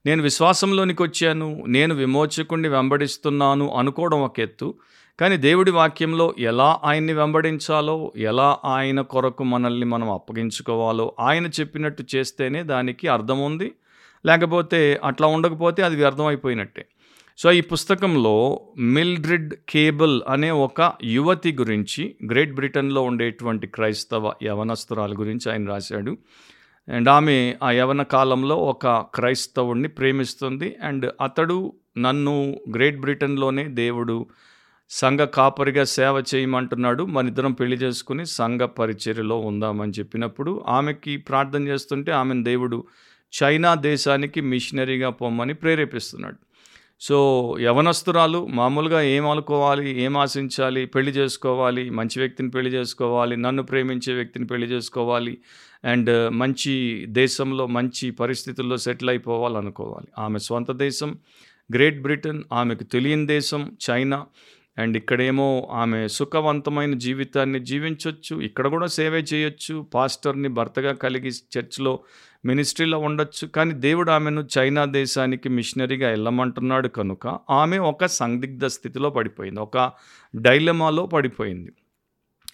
నేను 0.07 0.23
విశ్వాసంలోనికి 0.23 1.03
వచ్చాను 1.03 1.65
నేను 1.69 1.95
విమోచకుణ్ణి 1.95 2.69
వెంబడిస్తున్నాను 2.69 3.75
అనుకోవడం 3.75 4.21
ఒక 4.21 4.41
ఎత్తు 4.41 4.75
కానీ 5.21 5.37
దేవుడి 5.37 5.71
వాక్యంలో 5.71 6.35
ఎలా 6.39 6.81
ఆయన్ని 6.85 7.13
వెంబడించాలో 7.13 8.13
ఎలా 8.17 8.59
ఆయన 8.65 9.01
కొరకు 9.01 9.45
మనల్ని 9.45 9.87
మనం 9.87 10.11
అప్పగించుకోవాలో 10.11 11.15
ఆయన 11.21 11.47
చెప్పినట్టు 11.47 12.05
చేస్తేనే 12.15 12.63
దానికి 12.63 13.09
అర్థం 13.09 13.45
ఉంది. 13.45 13.73
లేకపోతే 14.27 15.01
అట్లా 15.05 15.27
ఉండకపోతే 15.27 15.83
అది 15.83 15.97
వ్యర్థమైపోయినట్టే. 15.97 16.87
సో 17.39 17.53
ఈ 17.53 17.61
పుస్తకంలో 17.61 18.61
మిల్డ్రిడ్ 18.79 19.55
కేబుల్ 19.69 20.23
అనే 20.29 20.51
ఒక 20.51 20.93
యువతి 21.05 21.53
గురించి 21.53 22.15
గ్రేట్ 22.31 22.53
బ్రిటన్లో 22.53 23.03
ఉండేటువంటి 23.03 23.67
క్రైస్తవ 23.67 24.33
యవనస్తురాల 24.43 25.13
గురించి 25.13 25.53
ఆయన 25.53 25.69
రాశాడు. 25.69 26.19
అండ్ 26.89 27.09
ఆమె 27.09 27.55
ఆ 27.63 27.71
యవన 27.71 28.03
కాలంలో 28.03 28.57
ఒక 28.57 28.87
క్రైస్తవుణ్ణి 28.87 29.89
ప్రేమిస్తుంది. 29.89 30.77
అండ్ 30.83 31.13
అతడు 31.23 31.73
నన్ను 31.99 32.61
గ్రేట్ 32.75 33.01
బ్రిటన్లోనే 33.01 33.65
దేవుడు 33.65 34.27
సంఘ 34.91 35.21
కాపరిగా 35.21 35.85
సేవ 35.85 36.23
చేయమంటున్నాడు. 36.35 37.05
మన 37.05 37.27
ఇద్దరం 37.27 37.53
పెళ్ళి 37.53 37.77
చేసుకుని 37.77 38.27
సంఘ 38.27 38.61
పరిచర్యలో 38.61 39.41
ఉందామని 39.41 39.93
చెప్పినప్పుడు 39.99 40.65
ఆమెకి 40.69 41.17
ప్రార్థన 41.17 41.69
చేస్తుంటే 41.69 42.13
ఆమెను 42.13 42.43
దేవుడు 42.43 42.85
చైనా 43.33 43.75
దేశానికి 43.75 44.41
మిషనరీగా 44.41 45.11
పొమ్మని 45.11 45.55
ప్రేరేపిస్తున్నాడు. 45.55 46.39
సో 47.01 47.17
యవనస్తురాలు 47.61 48.39
మామూలుగా 48.51 49.01
ఏం 49.01 49.25
అనుకోవాలి 49.31 49.91
ఏం 50.05 50.15
ఆశించాలి 50.17 50.87
పెళ్ళి 50.87 51.13
చేసుకోవాలి 51.13 51.85
మంచి 51.91 52.17
వ్యక్తిని 52.21 52.51
పెళ్ళి 52.51 52.71
చేసుకోవాలి 52.71 53.35
నన్ను 53.37 53.63
ప్రేమించే 53.63 54.13
వ్యక్తిని 54.13 54.47
పెళ్ళి 54.47 54.67
చేసుకోవాలి 54.67 55.35
అండ్ 55.85 56.11
మంచి 56.35 56.75
దేశంలో 57.13 57.67
మంచి 57.67 58.11
పరిస్థితుల్లో 58.11 58.77
సెటిల్ 58.77 59.11
అయిపోవాలి 59.11 59.57
అనుకోవాలి 59.57 60.09
ఆమె 60.19 60.39
స్వంత 60.39 60.71
దేశం 60.77 61.13
గ్రేట్ 61.71 62.01
బ్రిటన్ 62.03 62.41
ఆమెకు 62.53 62.85
తెలియని 62.85 63.27
దేశం 63.27 63.63
చైనా 63.91 64.19
అండ్ 64.77 64.97
ఇక్కడేమో 64.97 65.47
ఆమె 65.73 66.01
సుఖవంతమైన 66.09 66.95
జీవితాన్ని 66.99 67.61
జీవించవచ్చు 67.61 68.35
ఇక్కడ 68.43 68.67
కూడా 68.69 68.87
సేవే 68.87 69.21
చేయొచ్చు 69.33 69.75
పాస్టర్ని 69.95 70.49
భర్తగా 70.49 70.93
కలిగి 70.97 71.33
చర్చ్లో 71.55 71.93
మినిస్ట్రీలో 72.45 72.99
ఉండొచ్చు. 72.99 73.47
కానీ 73.49 73.73
దేవుడు 73.73 74.11
ఆమెను 74.11 74.49
చైనా 74.59 74.85
దేశానికి 74.85 75.49
మిషనరీగా 75.49 76.09
వెళ్ళమంటున్నాడు 76.09 76.89
కనుక 76.89 77.39
ఆమె 77.51 77.79
ఒక 77.79 78.07
సందిగ్ధ 78.07 78.67
స్థితిలో 78.67 79.11
పడిపోయింది. 79.11 79.61
ఒక 79.61 79.93
డైలమాలో 80.37 81.07
పడిపోయింది. 81.07 81.73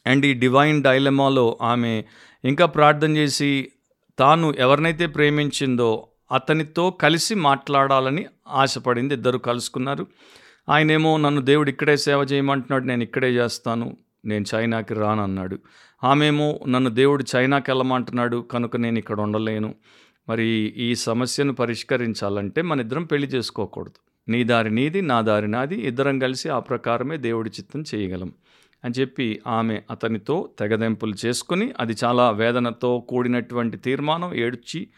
అండ్ 0.06 0.26
ఈ 0.26 0.34
డివైన్ 0.34 0.82
డైలమాలో 0.82 1.58
ఆమె 1.62 2.02
ఇంకా 2.44 2.66
ప్రార్థన 2.66 3.16
చేసి 3.16 3.72
తాను 4.18 4.54
ఎవరినైతే 4.58 5.06
ప్రేమించిందో 5.06 6.08
అతనితో 6.32 6.90
కలిసి 6.90 7.34
మాట్లాడాలని 7.34 8.26
ఆశపడింది. 8.48 9.14
ఇద్దరు 9.14 9.38
కలుసుకున్నారు. 9.38 10.06
ఆయనేమో 10.68 11.16
నన్ను 11.16 11.40
దేవుడు 11.40 11.70
ఇక్కడే 11.70 11.96
సేవ 11.96 12.20
చేయమంటున్నాడు 12.20 12.84
నేను 12.84 13.02
ఇక్కడే 13.02 13.30
చేస్తాను. 13.30 13.96
నేను 14.25 14.45
చైనాకి 14.54 14.95
రానన్నాడు. 14.95 15.59
ఆమెమో 16.04 16.61
నన్ను 16.69 16.90
దేవుడు 16.90 17.25
చైనాకి 17.37 17.71
వెళ్ళమంటున్నాడు 17.71 18.37
కనుక 18.37 18.76
నేను 18.76 18.99
ఇక్కడ 18.99 19.21
ఉండలేను. 19.21 19.75
మరి 20.28 20.47
ఈ 20.76 20.95
సమస్యను 20.95 21.52
పరిష్కరించాలంటే 21.52 22.62
మన 22.62 22.81
ఇద్దరం 22.81 23.04
పెళ్ళి 23.04 23.28
చేసుకోకూడదు. 23.28 24.00
నీ 24.28 24.45
దారి 24.45 24.71
నీది 24.71 25.00
నా 25.02 25.21
దారి 25.21 25.49
నాది 25.49 25.75
ఇద్దరం 25.75 26.19
కలిసి 26.19 26.49
ఆ 26.49 26.59
ప్రకారమే 26.59 27.16
దేవుడి 27.16 27.50
చిత్తం 27.50 27.85
చేయగలం 27.95 28.33
అని 28.85 29.00
చెప్పి 29.00 29.43
ఆమె 29.47 29.83
అతనితో 29.90 30.50
తెగదెంపులు 30.59 31.14
చేసుకుని 31.26 31.73
అది 31.81 31.97
చాలా 32.04 32.31
వేదనతో 32.31 33.07
కూడినటువంటి 33.09 33.76
తీర్మానం 33.76 34.35
ఏడ్చి 34.35 34.88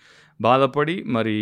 బాధపడి 0.40 1.02
మరి 1.02 1.36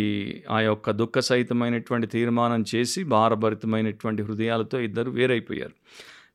ఆ 0.51 0.59
యొక్క 0.59 0.91
దుఃఖ 0.91 1.19
సహితమైనటువంటి 1.19 2.07
తీర్మానం 2.07 2.65
చేసి 2.75 3.03
భారభరితమైనటువంటి 3.03 4.23
హృదయాలతో 4.23 4.79
ఇద్దరు 4.79 5.11
వేరైపోయారు. 5.11 5.73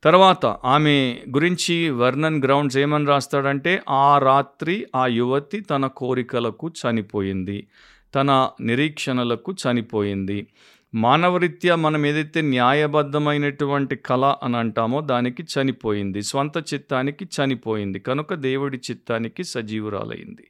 తర్వాత 0.05 0.47
ఆమె 0.47 1.19
గురించి 1.31 1.91
వర్ణన్ 1.91 2.45
గ్రౌండ్స్ 2.45 2.79
ఏమని 2.79 3.07
రాస్తాడంటే 3.07 3.83
ఆ 3.89 4.19
రాత్రి 4.19 4.87
ఆ 4.97 5.07
యువతి 5.07 5.61
తన 5.61 5.87
కోరికలకు 5.87 6.69
చనిపోయింది. 6.69 7.67
తన 8.15 8.51
నిరీక్షణలకు 8.61 9.53
చనిపోయింది. 9.53 10.47
మానవరీత్యా 10.95 11.77
మనం 11.77 12.07
ఏదైతే 12.07 12.41
న్యాయబద్ధమైనటువంటి 12.41 13.97
కళ 13.97 14.35
అని 14.43 14.57
అంటామో 14.57 15.01
దానికి 15.01 15.43
చనిపోయింది. 15.43 16.23
స్వంత 16.23 16.75
చిత్తానికి 16.75 17.25
చనిపోయింది. 17.25 17.99
కనుక 17.99 18.35
దేవుడి 18.35 18.77
చిత్తానికి 18.77 19.45
సజీవురాలైంది. 19.45 20.47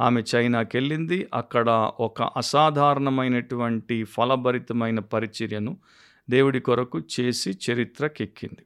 ఆమె 0.00 0.22
చైనాకి 0.34 0.76
వెళ్ళింది 0.76 1.26
అక్కడ 1.34 1.90
ఒక 2.00 2.22
అసాధారణమైనటువంటి 2.22 4.04
ఫలభరితమైన 4.04 4.98
పరిచర్యను 4.98 5.76
దేవుడి 6.30 6.60
కొరకు 6.60 7.00
చేసి 7.20 7.58
చరిత్రకెక్కింది. 7.70 8.64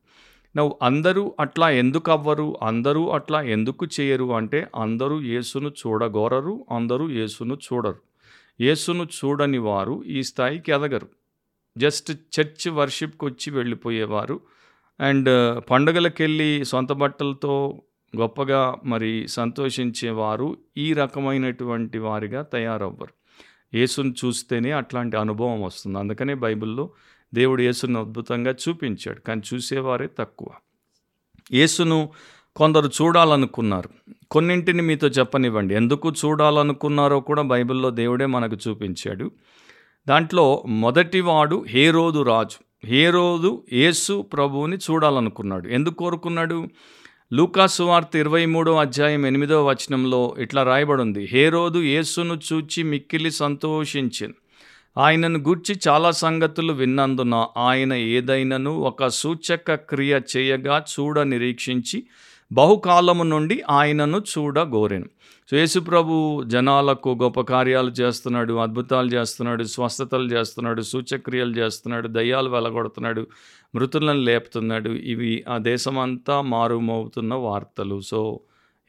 నవ్వు 0.57 0.79
అందరూ 0.83 1.35
అట్లా 1.41 1.71
ఎందుకు 1.71 2.13
అవ్వరు 2.13 2.59
అందరూ 2.63 3.09
అట్లా 3.09 3.43
ఎందుకు 3.43 3.87
చేయరు? 4.01 4.35
అంటే 4.35 4.67
అందరూ 4.77 5.21
యేసును 5.21 5.69
చూడగోరరు 5.69 6.67
అందరూ 6.71 7.11
యేసును 7.11 7.55
చూడరు. 7.55 7.99
యేసును 8.61 9.05
చూడని 9.05 9.59
వారు 9.59 10.05
ఈ 10.07 10.23
స్థాయికి 10.23 10.73
ఎదగరు. 10.73 11.09
జస్ట్ 11.79 12.13
చర్చ్ 12.13 12.69
వర్షిప్కి 12.69 13.25
వచ్చి 13.25 13.53
వెళ్ళిపోయేవారు. 13.53 14.41
అండ్ 15.01 15.63
పండుగలకెళ్ళి 15.71 16.65
సొంత 16.65 16.93
బట్టలతో 16.93 17.83
గొప్పగా 18.17 18.77
మరి 18.85 19.29
సంతోషించేవారు 19.29 20.59
ఈ 20.77 20.93
రకమైనటువంటి 20.93 21.99
వారిగా 21.99 22.43
తయారవ్వరు. 22.43 23.15
యేసును 23.77 24.15
చూస్తేనే 24.25 24.71
అట్లాంటి 24.71 25.17
అనుభవం 25.17 25.63
వస్తుంది. 25.63 25.99
అందుకనే 25.99 26.35
బైబిల్లో 26.35 26.91
దేవుడు 27.35 27.63
యేసును 27.63 28.01
అద్భుతంగా 28.01 28.55
చూపించాడు 28.69 29.21
కానీ 29.21 29.43
చూసేవారే 29.55 30.09
తక్కువ. 30.19 30.49
యేసును 31.53 32.11
కొందరు 32.57 32.87
చూడాలనుకున్నారు. 32.87 33.91
కొన్నింటిని 34.31 34.83
మీతో 34.83 35.09
చెప్పనివ్వండి. 35.09 35.75
ఎందుకు 35.75 36.13
చూడాలనుకున్నారో 36.25 37.21
కూడా 37.21 37.43
బైబిల్లో 37.43 37.91
దేవుడే 37.91 38.27
మనకు 38.27 38.57
చూపించాడు. 38.69 39.31
దాంట్లో 40.09 40.63
మొదటివాడు 40.67 41.65
హేరోదు 41.69 42.23
రాజు. 42.23 42.87
హేరోదు 42.87 43.65
యేసు 43.73 44.23
ప్రభువుని 44.23 44.77
చూడాలనుకున్నాడు. 44.77 45.69
ఎందుకు 45.69 45.95
కోరుకున్నాడు? 45.95 46.69
లూకాసు 47.33 47.83
వార్త 47.83 48.17
ఇరవై 48.17 48.47
మూడో 48.47 48.77
అధ్యాయం 48.77 49.27
ఎనిమిదో 49.27 49.67
వచనంలో 49.67 50.35
ఇట్లా 50.39 50.63
రాయబడింది 50.63 51.25
హేరోదు 51.25 51.79
యేసును 51.79 52.41
చూచి 52.53 52.83
మిక్కిలి 52.83 53.31
సంతోషించింది 53.31 54.35
ఆయనను 54.97 55.39
గూర్చి 55.39 55.81
చాలా 55.89 56.11
సంగతులు 56.11 56.73
విన్నందున 56.73 57.47
ఆయన 57.57 57.93
ఏదైనను 57.93 58.71
ఒక 58.71 59.07
సూచక 59.07 59.75
క్రియ 59.75 60.21
చేయగా 60.37 60.85
చూడ 60.93 61.21
నిరీక్షించి 61.23 62.03
బహుకాలము 62.53 63.25
నుండి 63.25 63.63
ఆయనను 63.71 64.19
చూడగోరెను 64.19 65.09
సో 65.51 65.57
యేసుప్రభు 65.57 66.43
జనాలకు 66.47 67.19
గొప్ప 67.23 67.41
కార్యాలు 67.41 67.91
చేస్తున్నాడు 67.91 68.53
అద్భుతాలు 68.55 69.09
చేస్తున్నాడు 69.09 69.65
స్వస్థతలు 69.65 70.29
చేస్తున్నాడు 70.33 70.83
సూచక్రియలు 70.83 71.55
చేస్తున్నాడు 71.57 72.09
దయ్యాలు 72.09 72.51
వెలగొడుతున్నాడు 72.51 73.27
మృతులను 73.75 74.21
లేపుతున్నాడు. 74.21 74.91
ఇవి 74.91 75.45
ఆ 75.49 75.59
దేశమంతా 75.59 76.41
మారుమవుతున్న 76.41 77.35
వార్తలు. 77.35 78.01
సో 78.01 78.41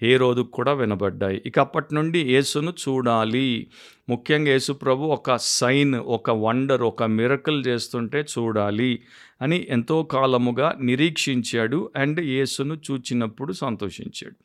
ఏ 0.01 0.17
రోజుకు 0.17 0.51
కూడా 0.51 0.73
వినబడ్డాయి. 0.73 1.41
ఇక 1.45 1.59
అప్పటి 1.59 1.95
నుండి 1.95 2.19
యేసును 2.33 2.73
చూడాలి. 2.83 3.67
ముఖ్యంగా 4.09 4.51
యేసు 4.51 4.73
ప్రభు 4.73 5.03
ఒక 5.03 5.35
సైన్ 5.35 5.95
ఒక 5.95 6.31
వండర్ 6.31 6.81
ఒక 6.81 7.03
మిరకల్ 7.03 7.65
చేస్తుంటే 7.67 8.25
చూడాలి 8.33 8.99
అని 9.41 9.67
ఎంతో 9.69 10.03
కాలముగా 10.03 10.75
నిరీక్షించాడు 10.81 11.91
అండ్ 11.95 12.19
యేసును 12.19 12.77
చూచినప్పుడు 12.91 13.53
సంతోషించాడు. 13.53 14.35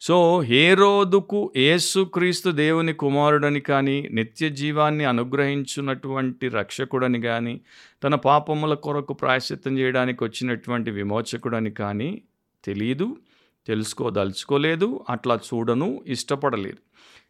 సో 0.00 0.40
హేరోదుకు 0.40 1.52
యేసుక్రీస్తు 1.56 2.50
దేవుని 2.50 2.92
కుమారుడని 2.92 3.60
కానీ 3.60 4.08
నిత్య 4.12 4.48
జీవాన్ని 4.48 5.04
అనుగ్రహించున్నటువంటి 5.04 6.48
రక్షకుడని 6.48 7.20
కానీ 7.20 7.60
తన 8.04 8.14
పాపముల 8.14 8.74
కొరకు 8.74 9.12
ప్రాయశ్చిత్తం 9.12 9.78
చేయడానికి 9.78 10.24
వచ్చినటువంటి 10.24 10.90
విమోచకుడని 10.90 11.70
కానీ 11.70 12.22
తెలియదు 12.64 13.16
తెలుసుకోదలుచుకోలేదు 13.66 15.04
అట్లా 15.10 15.34
చూడను 15.36 16.02
ఇష్టపడలేదు. 16.06 16.76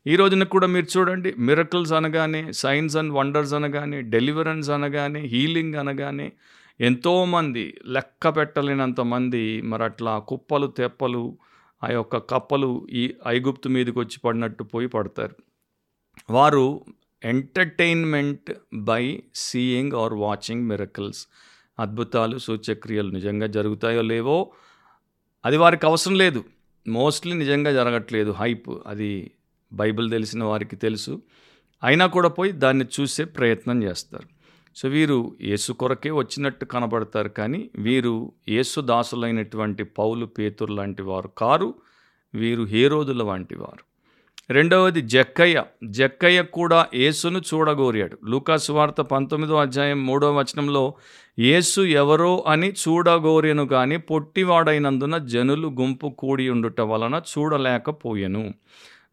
ఈ 0.07 0.17
రోజున 0.17 0.45
కూడా 0.45 0.67
మీరు 0.67 0.99
చూడండి 0.99 1.35
మిరకల్స్ 1.39 1.93
అనగానే 1.93 2.53
సైన్స్ 2.53 2.97
అండ్ 2.97 3.13
వండర్స్ 3.13 3.55
అనగానే 3.55 4.01
డెలివరెన్స్ 4.01 4.71
అనగానే 4.71 5.21
హీలింగ్ 5.21 5.75
అనగానే 5.75 6.33
ఎంతోమంది 6.81 7.75
లెక్క 7.87 8.29
పెట్టలేనంత 8.29 9.01
మంది 9.01 9.63
మరి 9.63 9.85
అట్లా 9.85 10.19
కుప్పలు 10.19 10.67
తెప్పలు 10.67 11.39
ఆ 11.85 11.89
యొక్క 11.91 12.17
కప్పలు 12.17 12.87
ఈ 12.91 13.15
ఐగుప్తు 13.27 13.69
మీదకి 13.69 13.99
వచ్చి 13.99 14.21
పడినట్టు 14.25 14.65
పోయి 14.65 14.87
పడతారు. 14.87 15.37
వారు 16.31 16.85
entertainment 17.25 18.51
by 18.75 19.23
seeing 19.35 19.93
or 19.93 20.15
watching 20.15 20.69
miracles 20.69 21.27
అద్భుతాలు 21.81 22.39
సూచక్రియలు 22.39 23.11
నిజంగా 23.11 23.47
జరుగుతాయో 23.47 24.03
లేవో 24.03 24.51
అది 25.45 25.57
వారికి 25.57 25.87
అవసరం 25.87 26.15
లేదు. 26.15 26.45
మోస్ట్లీ 26.89 27.35
నిజంగా 27.35 27.73
జరగట్లేదు 27.73 28.31
హైప్ 28.31 28.69
అది 28.87 29.31
బైబిల్ 29.73 30.11
తెలిసిన 30.11 30.45
వారికి 30.45 30.77
తెలుసు. 30.77 31.23
అయినా 31.85 32.07
కూడా 32.07 32.29
పోయి 32.29 32.53
దాన్ని 32.53 32.85
చూసే 33.01 33.25
ప్రయత్నం 33.25 33.83
చేస్తారు. 33.83 34.29
సో 34.77 34.89
వీరు 34.89 35.37
యేసు 35.41 35.73
కొరకే 35.73 36.11
వచ్చినట్టు 36.11 36.65
కనబడతారు 36.65 37.29
కానీ 37.29 37.71
వీరు 37.77 38.33
యేసు 38.49 38.81
దాసులైనటువంటి 38.81 39.85
పౌలు 39.85 40.27
పేతురు 40.27 40.73
లాంటి 40.73 41.03
వారు 41.03 41.29
కారు 41.29 41.75
వీరు 42.35 42.63
హేరోదుల 42.63 43.23
వంటి 43.23 43.55
వారు. 43.55 43.92
రెండవది 44.53 45.01
జక్కయ్య. 45.01 45.65
జక్కయ్య 45.89 46.43
కూడా 46.43 46.87
యేసును 46.95 47.41
చూడగోరాడు. 47.51 48.19
లూకాసు 48.25 48.73
వార్త 48.73 49.01
పంతొమ్మిదో 49.01 49.57
అధ్యాయం 49.57 50.07
మూడో 50.07 50.35
వచనంలో 50.35 50.95
యేసు 51.39 51.81
ఎవరో 51.81 52.45
అని 52.47 52.73
చూడగోరెను 52.83 53.65
కానీ 53.67 53.97
పొట్టివాడైనందున 53.97 55.19
జనులు 55.19 55.69
గుంపు 55.69 56.09
కూడి 56.19 56.49
ఉండుట 56.49 56.81
వలన 56.81 57.23
చూడలేకపోయెను. 57.33 58.55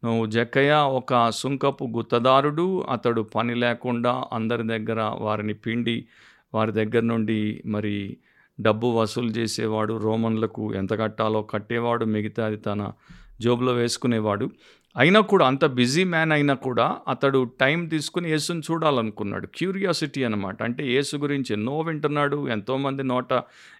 నువ్వు 0.03 0.25
జక్కయ్య 0.25 0.71
ఒక 0.71 1.29
సుంకపు 1.29 1.85
గుత్తదారుడు 1.97 2.85
అతడు 2.91 3.21
పని 3.21 3.55
లేకుండా 3.55 4.23
అందరి 4.33 4.63
దగ్గర 4.63 5.11
వారిని 5.19 5.53
పిండి 5.53 6.05
వారి 6.53 6.71
దగ్గర 6.71 7.03
నుండి 7.03 7.61
మరి 7.65 8.17
డబ్బు 8.61 8.87
వసూలు 8.87 9.29
చేసేవాడు 9.29 9.97
రోమన్లకు 9.97 10.73
ఎంత 10.73 10.99
కట్టాలో 10.99 11.41
కట్టేవాడు 11.41 12.05
మిగతాది 12.05 12.57
తన 12.57 12.91
జోబులో 13.41 13.73
వేసుకునేవాడు. 13.73 14.49
అయినా 14.97 15.19
కూడా 15.19 15.47
అంత 15.47 15.65
బిజీ 15.65 16.03
మ్యాన్ 16.03 16.31
అయినా 16.31 16.53
కూడా 16.53 16.97
అతడు 17.07 17.51
టైం 17.59 17.87
తీసుకుని 17.87 18.29
యేసుని 18.31 18.61
చూడాలనుకున్నాడు. 18.71 19.47
క్యూరియాసిటీ 19.55 20.23
అనమాట 20.23 20.63
అంటే 20.63 20.87
యేసు 20.87 21.17
గురించి 21.17 21.53
ఎన్నో 21.53 21.79
వింటున్నాడు 21.79 22.49
ఎంతోమంది 22.49 23.03
నోట 23.03 23.33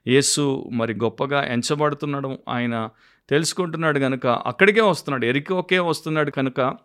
యేసు 0.08 0.70
మరి 0.72 0.94
గొప్పగా 0.94 1.44
ఎంచబడుతున్నాడు 1.44 2.38
ఆయన 2.50 2.90
తెలుసుకుంటున్నాడు 3.30 4.00
కనుక 4.00 4.28
అక్కడికే 4.28 4.82
వస్తున్నాడు. 4.82 5.26
ఎరికోకే 5.26 5.80
వస్తున్నాడు 5.80 6.32
కనుక 6.32 6.76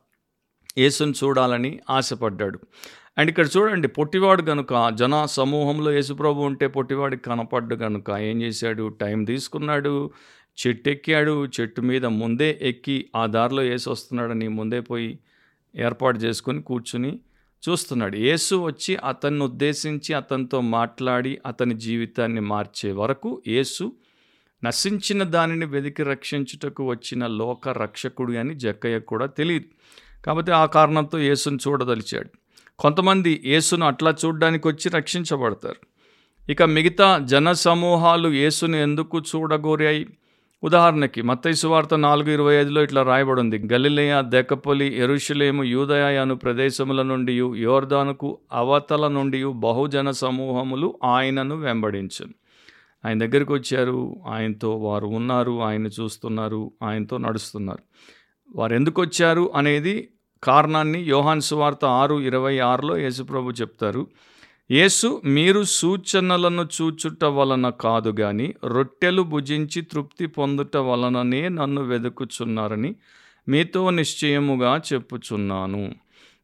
యేసుని 0.79 1.13
చూడాలని 1.25 1.81
ఆశపడ్డాడు. 1.91 2.59
అండ్ 3.19 3.31
ఇక్కడ 3.31 3.47
చూడండి 3.57 3.89
పొట్టివాడు 3.89 4.43
కనుక 4.43 4.91
జన 4.95 5.25
సమూహంలో 5.25 5.91
యేసుప్రభు 5.93 6.41
ఉంటే 6.41 6.67
పొట్టివాడికి 6.67 7.23
కనపడ్డు 7.23 7.75
కనుక 7.75 8.11
ఏం 8.11 8.43
చేశాడు? 8.43 8.89
టైం 8.89 9.25
తీసుకున్నాడు. 9.25 10.11
చెట్టు 10.59 10.91
ఎక్కాడు 10.91 11.47
చెట్టు 11.47 11.81
మీద 11.81 12.07
ముందే 12.07 12.59
ఎక్కి 12.63 13.07
ఆ 13.17 13.27
దారిలో 13.27 13.63
యేసు 13.63 13.91
వస్తున్నాడని 13.91 14.49
ముందే 14.49 14.81
పోయి 14.81 15.19
ఏర్పాటు 15.77 16.19
చేసుకొని 16.19 16.63
కూర్చుని 16.63 17.21
చూస్తున్నాడు. 17.63 18.17
యేసు 18.17 18.55
వచ్చి 18.55 18.97
అతన్ని 18.97 19.45
ఉద్దేశించి 19.45 20.15
అతనితో 20.15 20.61
మాట్లాడి 20.61 21.39
అతని 21.47 21.75
జీవితాన్ని 21.75 22.41
మార్చే 22.41 22.93
వరకు 22.93 23.43
యేసు 23.49 23.93
నశించిన 24.65 25.23
దానిని 25.23 25.67
వెతికి 25.67 26.03
రక్షించుటకు 26.03 26.89
వచ్చిన 26.89 27.27
లోక 27.27 27.69
రక్షకుడు 27.69 28.33
అని 28.33 28.55
జక్కయ్య 28.55 28.99
కూడా 28.99 29.27
తెలియదు. 29.27 29.65
కాబట్టి 30.25 30.53
ఆ 30.53 30.67
కారణంతో 30.67 31.19
యేసును 31.19 31.59
చూడదలిచాడు. 31.69 32.31
కొంతమంది 32.79 33.43
యేసును 33.47 33.87
అట్లా 33.87 34.15
చూడడానికి 34.25 34.69
వచ్చి 34.69 34.91
రక్షించబడతారు. 34.91 35.81
ఇక 36.51 36.63
మిగతా 36.63 37.19
జన 37.19 37.53
సమూహాలు 37.53 38.29
యేసును 38.29 38.77
ఎందుకు 38.77 39.21
చూడగోరాయి? 39.21 40.07
ఉదాహరణకి 40.65 41.23
మత్తైసు 41.23 41.67
వార్త 41.67 41.95
నాలుగు 41.95 42.31
ఇరవై 42.31 42.55
ఐదులో 42.55 42.83
ఇట్లా 42.83 43.03
రాయబడింది. 43.03 43.59
గలిలేయ 43.73 44.23
దెకపొలి 44.27 44.99
ఎరుషులేము 44.99 45.65
యూదయ 45.65 46.17
అను 46.17 46.35
ప్రదేశముల 46.35 47.03
నుండి 47.03 47.33
యోర్దానుకు 47.39 48.39
అవతల 48.53 49.09
నుండి 49.09 49.45
బహుజన 49.45 50.11
సమూహములు 50.11 50.99
ఆయనను 51.05 51.57
వెంబడించను 51.57 52.35
ఆయన 53.07 53.19
దగ్గరికి 53.19 53.53
వచ్చారు. 53.53 54.17
ఆయనతో 54.29 54.77
వారు 54.77 55.07
ఉన్నారు. 55.07 55.63
ఆయన 55.63 55.87
చూస్తున్నారు. 55.87 56.73
ఆయనతో 56.83 57.19
నడుస్తున్నారు. 57.19 57.83
వారు 58.57 58.75
ఎందుకు 58.75 59.03
వచ్చారు 59.03 59.53
అనేది 59.57 60.09
కారణాన్ని 60.45 61.01
యోహాన్ 61.01 61.41
సువార్త 61.41 61.85
ఆరు 61.85 62.21
ఇరవై 62.21 62.59
ఆరులో 62.59 62.97
యేసుప్రభు 62.97 63.51
చెప్తారు. 63.51 64.07
యేసు 64.71 65.23
మీరు 65.25 65.63
సూచనలను 65.63 66.69
చూచుట 66.77 67.25
వలన 67.25 67.69
కాదు 67.71 68.11
గాని 68.21 68.55
రొట్టెలు 68.65 69.23
భుజించి 69.23 69.83
తృప్తి 69.83 70.27
పొందుట 70.27 70.77
వలననే 70.77 71.49
నన్ను 71.49 71.83
వెతుకుచున్నారని 71.83 72.95
మీతో 73.49 73.91
నిశ్చయముగా 73.91 74.83
చెప్పుచున్నాను. 74.93 75.95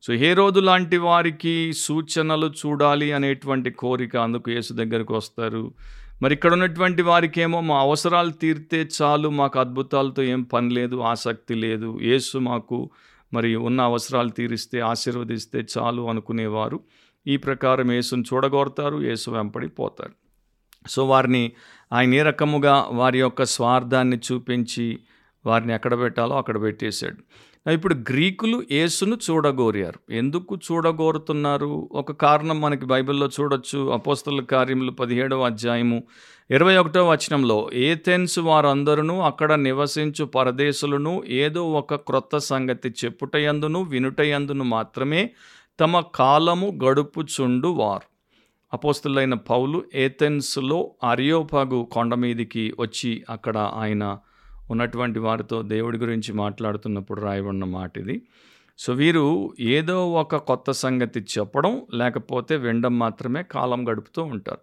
సో 0.02 0.12
హేరోదు 0.12 0.60
లాంటి 0.60 0.98
వారికి 0.98 1.72
సూచనలు 1.72 2.52
చూడాలి 2.60 3.12
అనేటువంటి 3.12 3.70
కోరిక 3.70 4.16
అందుకు 4.16 4.50
యేసు 4.50 4.72
దగ్గరకు 4.72 5.14
వస్తారు. 5.14 5.74
మరి 6.22 6.34
ఇక్కడ 6.34 6.52
ఉన్నటువంటి 6.52 7.02
వారికేమో 7.02 7.60
మా 7.60 7.80
అవసరాలు 7.80 8.30
తీరితే 8.30 8.88
చాలు 9.02 9.28
మాకు 9.28 9.60
అద్భుతాలతో 9.60 10.22
ఏం 10.22 10.42
పని 10.42 10.74
లేదు 10.74 10.96
ఆసక్తి 10.96 11.54
లేదు 11.54 11.98
యేసు 12.02 12.38
మాకు 12.38 12.90
మరి 13.34 13.56
ఉన్న 13.56 13.80
అవసరాలు 13.80 14.28
తీరిస్తే 14.28 14.80
ఆశీర్వదిస్తే 14.80 15.64
చాలు 15.78 16.02
అనుకునేవారు. 16.08 16.80
ఈ 17.26 17.36
ప్రకారం 17.36 17.92
యేసును 17.92 18.24
చూడగోరుతారు 18.34 19.02
యేసు 19.02 19.30
వెంపడి 19.30 19.68
పోతారు. 19.68 20.12
సో 20.88 21.06
వారిని 21.06 21.52
ఆయన 21.92 22.14
ఏ 22.14 22.22
రకముగా 22.22 22.88
వారి 22.90 23.20
యొక్క 23.20 23.44
స్వార్థాన్ని 23.44 24.16
చూపించి 24.16 24.98
వారిని 25.46 25.74
ఎక్కడ 25.74 25.98
పెట్టాలో 25.98 26.38
అక్కడ 26.38 26.62
పెట్టేశాడు. 26.62 27.16
ఇప్పుడు 27.70 27.94
గ్రీకులు 27.94 28.62
యేసును 28.72 29.18
చూడగోరారు. 29.30 30.12
ఎందుకు 30.12 30.58
చూడగోరుతున్నారు? 30.72 31.88
ఒక 31.92 32.12
కారణం 32.12 32.60
మనకి 32.60 32.86
బైబిల్లో 32.86 33.26
చూడొచ్చు. 33.40 33.90
అపోస్తల 33.92 34.40
కార్యములు 34.40 34.90
పదిహేడవ 34.90 35.46
అధ్యాయము 35.46 36.02
ఇరవై 36.50 36.76
ఒకటో 36.76 37.08
వచనంలో 37.08 37.70
ఏథెన్స్ 37.74 38.38
వారందరూ 38.38 39.20
అక్కడ 39.20 39.52
నివసించు 39.52 40.24
పరదేశులను 40.24 41.22
ఏదో 41.28 41.72
ఒక 41.72 41.94
క్రొత్త 41.94 42.36
సంగతి 42.36 42.94
చెప్పుటయందును 43.04 43.82
వినుటయందును 43.82 44.64
మాత్రమే 44.64 45.30
తమ 45.80 46.00
కాలము 46.00 46.78
గడుపుచుండు 46.84 47.68
వారు 47.68 48.06
అపోస్తులైన 48.72 49.34
పౌలు 49.34 49.84
ఏథెన్స్లో 49.94 50.94
అరియోపాగు 51.04 51.88
కొండ 51.92 52.14
మీదికి 52.14 52.74
వచ్చి 52.78 53.24
అక్కడ 53.30 53.58
ఆయన 53.58 54.18
ఉన్నటువంటి 54.70 55.18
వారితో 55.18 55.62
దేవుడి 55.62 55.98
గురించి 55.98 56.32
మాట్లాడుతున్నప్పుడు 56.32 57.20
రాయబడిన 57.20 57.64
మాట 57.64 57.98
ఇది 57.98 58.22
సో 58.78 58.92
వీరు 58.92 59.54
ఏదో 59.60 60.12
ఒక 60.12 60.36
కొత్త 60.36 60.70
సంగతి 60.70 61.20
చెప్పడం 61.20 61.82
లేకపోతే 61.94 62.56
వినడం 62.56 62.98
మాత్రమే 62.98 63.42
కాలం 63.42 63.88
గడుపుతూ 63.88 64.22
ఉంటారు. 64.22 64.58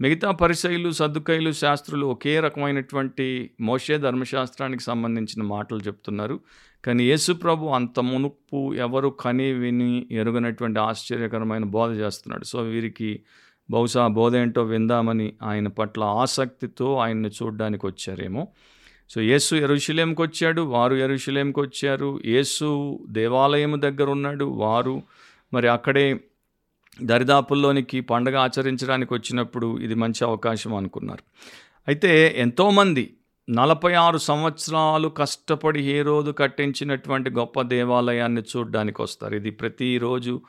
మిగతా 0.00 0.30
పరిశైలు 0.30 0.90
సర్దుకైలు 0.90 1.52
శాస్త్రులు 1.52 2.06
ఒకే 2.06 2.40
రకమైనటువంటి 2.40 3.50
మోషే 3.60 3.98
ధర్మశాస్త్రానికి 3.98 4.82
సంబంధించిన 4.82 5.42
మాటలు 5.42 5.78
చెప్తున్నారు. 5.78 6.40
కానీ 6.84 7.04
యేసుప్రభు 7.04 7.66
అంత 7.66 8.00
మునుపు 8.00 8.74
ఎవరు 8.74 9.08
కని 9.08 9.52
విని 9.52 10.06
ఎరుగనటువంటి 10.12 10.80
ఆశ్చర్యకరమైన 10.80 11.64
బోధ 11.64 11.90
చేస్తున్నాడు. 11.92 12.44
సో 12.44 12.60
వీరికి 12.62 13.20
బహుశా 13.70 14.08
బోధ 14.08 14.36
ఏంటో 14.36 14.62
విందామని 14.62 15.32
ఆయన 15.42 15.68
పట్ల 15.68 16.02
ఆసక్తితో 16.04 16.94
ఆయన్ని 16.94 17.28
చూడడానికి 17.28 17.86
వచ్చారేమో. 17.86 18.48
సో 19.10 19.20
యేసు 19.20 19.54
ఎరుషులేంకి 19.54 20.22
వచ్చాడు 20.22 20.62
వారు 20.62 20.94
ఎరుషులేంకి 20.94 21.60
వచ్చారు 21.60 22.20
యేసు 22.26 22.98
దేవాలయం 23.08 23.80
దగ్గర 23.80 24.08
ఉన్నాడు 24.10 24.44
వారు 24.44 25.02
మరి 25.54 25.68
అక్కడే 25.68 26.20
దరిదాపుల్లోనికి 27.02 28.00
పండగ 28.00 28.36
ఆచరించడానికి 28.36 29.14
వచ్చినప్పుడు 29.14 29.78
ఇది 29.78 29.94
మంచి 29.94 30.24
అవకాశం 30.24 30.74
అనుకున్నారు. 30.74 31.22
అయితే 31.88 32.34
ఎంతోమంది 32.36 33.16
నలభై 33.50 33.92
ఆరు 33.92 34.18
సంవత్సరాలు 34.18 35.08
కష్టపడి 35.08 35.82
ఏ 35.82 36.02
రోజు 36.02 36.30
కట్టించినటువంటి 36.30 37.30
గొప్ప 37.30 37.60
దేవాలయాన్ని 37.60 38.42
చూడడానికి 38.42 39.02
వస్తారు. 39.02 39.34
ఇది 39.34 39.50
ప్రతిరోజు 39.50 40.40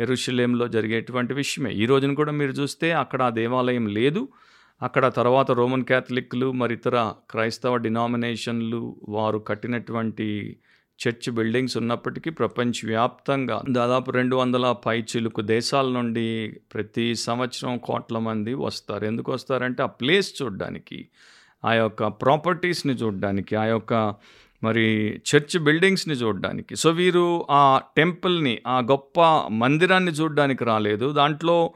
ఎరుషలేంలో 0.00 0.68
జరిగేటువంటి 0.68 1.34
విషయమే. 1.34 1.72
ఈ 1.72 1.86
రోజున 1.86 2.14
కూడా 2.14 2.32
మీరు 2.32 2.50
చూస్తే 2.50 2.92
అక్కడ 2.92 3.22
ఆ 3.22 3.28
దేవాలయం 3.30 3.86
లేదు. 3.86 4.28
అక్కడ 4.82 5.08
తర్వాత 5.08 5.50
రోమన్ 5.50 5.84
క్యాథలిక్లు 5.84 6.52
మరి 6.52 6.74
ఇతర 6.74 7.12
క్రైస్తవ 7.30 7.76
డినామినేషన్లు 7.76 8.96
వారు 9.08 9.38
కట్టినటువంటి 9.38 10.56
చర్చ్ 11.08 11.30
బిల్డింగ్స్ 11.30 11.76
ఉన్నప్పటికీ 11.76 12.30
ప్రపంచవ్యాప్తంగా 12.30 13.62
దాదాపు 13.70 14.10
రెండు 14.10 14.36
వందల 14.36 14.72
పైచిలుకు 14.72 15.40
దేశాల 15.40 15.88
నుండి 15.88 16.60
ప్రతి 16.74 17.14
సంవత్సరం 17.14 17.78
కోట్ల 17.78 18.18
మంది 18.18 18.54
వస్తారు. 18.54 19.04
ఎందుకు 19.04 19.32
వస్తారంటే 19.32 19.82
ఆ 19.82 19.86
ప్లేస్ 19.86 20.42
చూడడానికి. 20.42 21.08
ఆ 21.64 21.72
యొక్క 21.72 22.06
ప్రాపర్టీస్ని 22.06 22.92
చూడడానికి 22.92 23.56
ఆ 23.56 23.64
యొక్క 23.64 24.14
మరి 24.62 25.16
చర్చ్ 25.16 25.58
బిల్డింగ్స్ని 25.58 26.14
చూడడానికి. 26.14 26.76
సో 26.76 26.90
వీరు 26.90 27.46
ఆ 27.50 27.80
టెంపుల్ని 27.96 28.58
ఆ 28.66 28.78
గొప్ప 28.78 29.20
మందిరాన్ని 29.50 30.12
చూడడానికి 30.12 30.64
రాలేదు. 30.64 31.12
దాంట్లో 31.12 31.72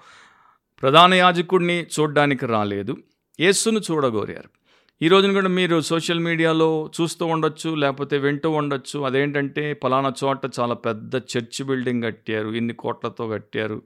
ప్రధాన 0.83 1.15
యాజకుడిని 1.15 1.87
చూడడానికి 2.01 2.47
రాలేదు. 2.47 2.97
యేస్సును 3.41 3.81
చూడగోరారు. 3.91 4.51
ఈ 5.03 5.09
రోజున 5.09 5.33
కూడా 5.33 5.49
మీరు 5.49 5.81
సోషల్ 5.81 6.21
మీడియాలో 6.21 6.91
చూస్తూ 7.01 7.27
ఉండొచ్చు 7.27 7.75
లేకపోతే 7.75 8.19
వింటూ 8.19 8.51
ఉండొచ్చు. 8.51 9.01
అదేంటంటే 9.01 9.73
పలానా 9.73 10.13
చోట 10.25 10.39
చాలా 10.61 10.75
పెద్ద 10.75 11.15
చర్చ్ 11.15 11.65
బిల్డింగ్ 11.65 12.03
కట్టారు 12.03 12.49
ఇన్ని 12.49 12.75
కోట్లతో 12.75 13.29
కట్టారు. 13.29 13.83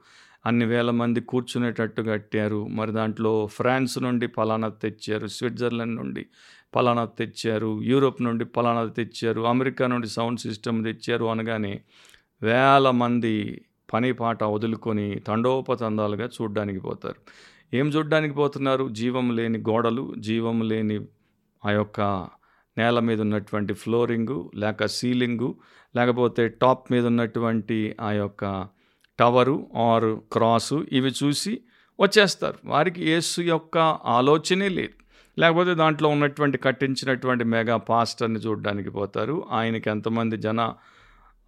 అన్ని 0.46 0.66
వేల 0.66 0.90
మంది 0.90 1.20
కూర్చునేటట్టు 1.20 2.02
కట్టారు. 2.02 2.66
మరి 2.66 2.92
దాంట్లో 2.92 3.46
ఫ్రాన్స్ 3.46 3.98
నుండి 3.98 4.26
పలానా 4.28 4.68
తెచ్చారు 4.68 5.26
స్విట్జర్లాండ్ 5.26 5.96
నుండి 5.96 6.26
పలానా 6.76 7.04
తెచ్చారు 7.04 7.82
యూరోప్ 7.82 8.22
నుండి 8.22 8.44
పలానా 8.44 8.84
తెచ్చారు 8.84 9.40
అమెరికా 9.40 9.86
నుండి 9.86 10.08
సౌండ్ 10.08 10.40
సిస్టమ్ 10.40 10.84
తెచ్చారు 10.84 11.24
అనగానే 11.24 11.80
వేల 12.42 12.90
మంది 12.90 13.62
పని 13.92 14.12
పాట 14.12 14.44
వదులుకొని 14.44 15.14
తండోపతందాలుగా 15.14 16.26
చూడ్డానికి 16.26 16.80
పోతారు. 16.80 17.20
ఏం 17.76 17.88
చూడ్డానికి 17.88 18.34
పోతున్నారు? 18.34 18.88
జీవం 18.88 19.36
లేని 19.36 19.58
గోడలు 19.58 20.14
జీవం 20.18 20.68
లేని 20.68 21.00
ఆ 21.64 21.70
యొక్క 21.70 22.28
నేల 22.78 22.98
మీద 22.98 23.20
ఉన్నటువంటి 23.20 23.74
ఫ్లోరింగు 23.74 24.50
లేక 24.54 24.86
సీలింగు 24.86 25.54
లేకపోతే 25.96 26.48
టాప్ 26.48 26.92
మీద 26.92 27.06
ఉన్నటువంటి 27.06 27.96
ఆ 28.00 28.10
యొక్క 28.12 28.66
టవరు 29.18 29.66
ఆర్ 29.76 30.16
క్రాసు 30.32 30.86
ఇవి 30.92 31.12
చూసి 31.24 31.60
వచ్చేస్తారు. 32.00 32.54
వారికి 32.64 33.10
యేసు 33.10 33.40
యొక్క 33.40 33.78
ఆలోచనే 34.04 34.68
లేదు. 34.68 35.06
లేకపోతే 35.38 35.74
దాంట్లో 35.74 36.08
ఉన్నటువంటి 36.08 36.58
కట్టించినటువంటి 36.58 37.44
మెగా 37.44 37.76
పాస్టర్ని 37.76 38.40
చూడడానికి 38.40 38.90
పోతారు. 38.90 39.44
ఆయనకి 39.50 39.90
ఎంతమంది 39.90 40.36
జన 40.36 40.72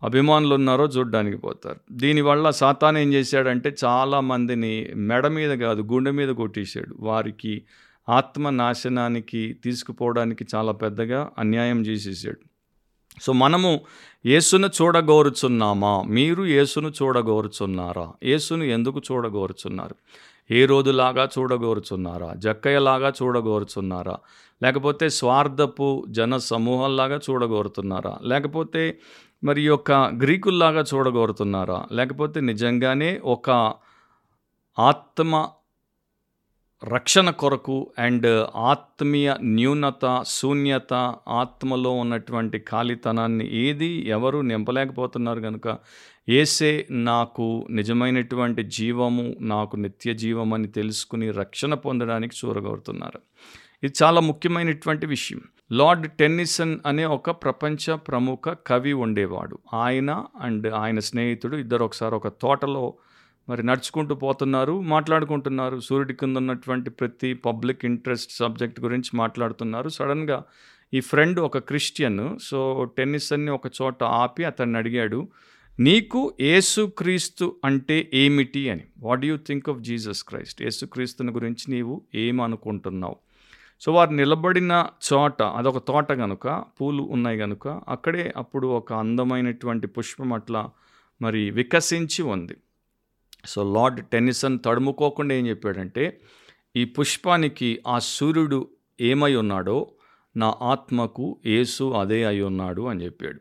అభిమానులు 0.03 0.55
ఉన్నారో 0.55 0.85
చూడడానికి 0.85 1.37
పోతారు. 1.37 1.81
దీనివల్ల 1.93 2.51
సాతాన్ 2.51 2.97
ఏం 2.97 3.13
చేశాడంటే 3.13 3.77
చాలామందిని 3.85 4.89
మెడ 4.97 5.27
మీద 5.27 5.59
కాదు 5.59 5.83
గుండె 5.83 6.11
మీద 6.11 6.29
కొట్టేశాడు. 6.29 6.97
వారికి 7.01 7.63
ఆత్మ 8.09 8.51
నాశనానికి 8.51 9.57
తీసుకుపోవడానికి 9.65 10.47
చాలా 10.55 10.73
పెద్దగా 10.73 11.31
అన్యాయం 11.39 11.83
చేసేసాడు. 11.83 12.48
సో 13.23 13.33
మనము 13.33 13.81
యేసును 14.27 14.67
చూడగోరుచున్నామా? 14.67 16.03
మీరు 16.07 16.43
యేసును 16.43 16.93
చూడగోరుచున్నారా? 17.03 18.13
యేసును 18.25 18.65
ఎందుకు 18.65 19.03
చూడగోరుచున్నారు? 19.13 19.95
ఏ 20.51 20.65
రోజులాగా 20.65 21.29
చూడగోరుచున్నారా? 21.39 22.35
జక్కయ్యలాగా 22.35 23.13
చూడగోరుచున్నారా? 23.23 24.17
లేకపోతే 24.63 25.09
స్వార్థపు 25.09 26.05
జన 26.11 26.37
సమూహంలాగా 26.37 27.21
చూడగోరుతున్నారా? 27.31 28.19
లేకపోతే 28.23 28.99
మరి 29.45 29.63
యొక్క 29.63 29.93
గ్రీకుల్లాగా 29.93 30.85
చూడగోరుతున్నారా? 30.95 31.85
లేకపోతే 31.93 32.41
నిజంగానే 32.41 33.21
ఒక 33.25 33.51
ఆత్మ 34.79 35.47
రక్షణ 36.85 37.31
కొరకు 37.31 37.93
అండ్ 37.99 38.47
ఆత్మీయ 38.57 39.35
న్యూనత 39.43 40.25
శూన్యత 40.27 41.15
ఆత్మలో 41.29 41.91
ఉన్నటువంటి 41.91 42.59
ఖాళీతనాన్ని 42.59 43.57
ఏది 43.57 44.09
ఎవరు 44.09 44.39
నింపలేకపోతున్నారు 44.39 45.41
కనుక 45.41 45.79
ఏసే 46.29 46.87
నాకు 46.91 47.67
నిజమైనటువంటి 47.71 48.63
జీవము 48.63 49.35
నాకు 49.41 49.77
నిత్య 49.77 50.15
జీవం 50.15 50.55
అని 50.55 50.69
తెలుసుకుని 50.69 51.31
రక్షణ 51.31 51.75
పొందడానికి 51.75 52.37
చూరగోరుతున్నారు. 52.45 53.21
ఇది 53.83 53.95
చాలా 54.03 54.21
ముఖ్యమైనటువంటి 54.21 55.07
విషయం. 55.07 55.41
లార్డ్ 55.73 56.11
టెన్నిసన్ 56.11 56.79
అనే 56.87 57.05
ఒక 57.05 57.31
ప్రపంచ 57.31 57.97
ప్రముఖ 57.97 58.57
కవి 58.67 58.93
ఉండేవాడు. 58.93 59.59
ఆయన 59.75 60.25
అండ్ 60.41 60.75
ఆయన 60.75 60.99
స్నేహితుడు 60.99 61.57
ఇద్దరు 61.57 61.85
ఒకసారి 61.85 62.15
ఒక 62.15 62.29
తోటలో 62.29 62.95
మరి 63.49 63.67
నడుచుకుంటూ 63.67 64.15
పోతున్నారు 64.15 64.81
మాట్లాడుకుంటున్నారు. 64.81 65.81
సూర్యుడి 65.81 66.15
కింద 66.15 66.37
ఉన్నటువంటి 66.37 66.91
ప్రతి 66.91 67.35
పబ్లిక్ 67.35 67.85
ఇంట్రెస్ట్ 67.85 68.33
సబ్జెక్ట్ 68.33 68.81
గురించి 68.81 69.11
మాట్లాడుతున్నారు. 69.15 69.89
సడన్గా 69.89 70.45
ఈ 70.95 71.01
ఫ్రెండ్ 71.01 71.41
ఒక 71.41 71.59
క్రిస్టియన్ 71.59 72.39
సో 72.39 72.85
టెన్నిస్ 72.85 73.33
అన్ని 73.33 73.51
ఒక 73.51 73.67
చోట 73.83 74.05
ఆపి 74.05 74.45
అతన్ని 74.45 74.79
అడిగాడు 74.79 75.29
నీకు 75.81 76.35
ఏసుక్రీస్తు 76.41 77.57
అంటే 77.65 78.11
ఏమిటి 78.15 78.71
అని? 78.71 78.85
What 78.99 79.25
you 79.25 79.37
think 79.37 79.69
of 79.69 79.79
Jesus 79.79 80.25
Christ? 80.25 80.63
ఏసుక్రీస్తుని 80.63 81.33
గురించి 81.33 81.73
నీవు 81.73 82.03
ఏమనుకుంటున్నావు? 82.15 83.17
సో 83.81 83.93
వారు 83.93 84.11
నిలబడిన 84.11 84.87
చోట 85.13 85.43
అదొక 85.43 85.79
తోట 85.79 86.13
కనుక 86.13 86.65
పూలు 86.81 87.03
ఉన్నాయి 87.03 87.39
కనుక 87.39 87.69
అక్కడే 87.69 88.33
అప్పుడు 88.37 88.67
ఒక 88.67 88.93
అందమైనటువంటి 88.93 89.87
పుష్పం 89.87 90.33
అట్లా 90.33 90.71
మరి 91.23 91.51
వికసించి 91.51 92.23
ఉంది. 92.23 92.57
సో 93.45 93.73
లార్డ్ 93.75 94.07
టెన్నిసన్ 94.07 94.59
తడుముకోకుండా 94.65 95.35
ఏం 95.35 95.47
చెప్పాడంటే 95.47 96.21
ఈ 96.77 96.85
పుష్పానికి 96.85 97.79
ఆ 97.87 97.99
సూర్యుడు 97.99 98.69
ఏమై 99.01 99.35
ఉన్నాడో 99.35 99.91
నా 100.37 100.55
ఆత్మకు 100.63 101.39
యేసు 101.47 101.85
అదే 101.95 102.25
అయి 102.25 102.43
ఉన్నాడు 102.43 102.83
అని 102.83 103.05
చెప్పాడు. 103.05 103.41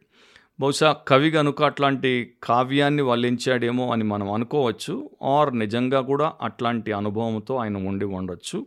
బహుశా 0.59 0.95
కవి 1.07 1.31
కనుక 1.31 1.63
అట్లాంటి 1.63 2.33
కావ్యాన్ని 2.43 3.01
వల్లించాడేమో 3.01 3.91
అని 3.91 4.03
మనం 4.03 4.31
అనుకోవచ్చు 4.31 5.09
ఆర్ 5.23 5.59
నిజంగా 5.59 6.01
కూడా 6.01 6.33
అట్లాంటి 6.41 6.91
అనుభవంతో 6.91 7.55
ఆయన 7.55 7.87
ఉండి 7.87 8.05
ఉండొచ్చు. 8.05 8.65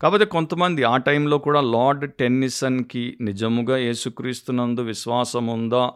కాకపోతే 0.00 0.24
కొంతమంది 0.24 0.84
ఆ 0.84 0.96
టైంలో 0.96 1.38
కూడా 1.38 1.60
లార్డ్ 1.60 2.12
టెన్నిసన్కి 2.12 3.18
నిజముగా 3.20 3.76
యేసుక్రీస్తునందు 3.76 4.80
విశ్వాసం 4.80 5.46
ఉందా 5.46 5.92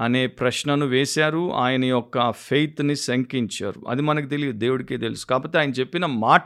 అనే 0.00 0.26
ప్రశ్నను 0.26 0.86
వేశారు. 0.86 1.52
ఆయన 1.52 1.84
యొక్క 1.84 2.32
ఫెయిత్ని 2.32 2.96
శంకించారు. 2.96 3.82
అది 3.88 4.02
మనకు 4.02 4.26
తెలియదు 4.26 4.58
దేవుడికే 4.58 4.96
తెలుసు. 4.96 5.26
కాకపోతే 5.26 5.58
ఆయన 5.58 5.70
చెప్పిన 5.70 6.06
మాట 6.06 6.44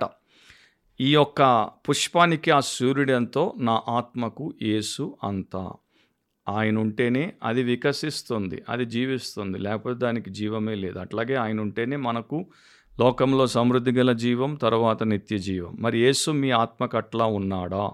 ఈ 1.00 1.12
యొక్క 1.12 1.70
పుష్పానికి 1.88 2.50
ఆ 2.50 2.60
సూర్యుడంతో 2.60 3.54
నా 3.58 3.82
ఆత్మకు 3.88 4.54
యేసు 4.62 5.16
అంతా. 5.24 5.72
ఆయన 6.48 6.78
ఉంటేనే 6.78 7.32
అది 7.42 7.62
వికసిస్తుంది 7.62 8.62
అది 8.68 8.84
జీవిస్తుంది. 8.84 9.58
లేకపోతే 9.58 9.98
దానికి 9.98 10.30
జీవమే 10.30 10.74
లేదు. 10.74 10.98
అట్లాగే 10.98 11.34
ఆయన 11.34 11.60
ఉంటేనే 11.60 11.96
మనకు 11.96 12.46
లోకంలో 13.00 13.46
సమృద్ధి 13.46 13.92
గల 13.92 14.12
జీవం 14.12 14.54
తర్వాత 14.54 15.02
నిత్య 15.02 15.38
జీవం. 15.38 15.76
మరి 15.80 15.98
యేసు 15.98 16.30
మీ 16.30 16.50
ఆత్మకు 16.50 16.96
అట్లా 16.96 17.24
ఉన్నాడా? 17.24 17.90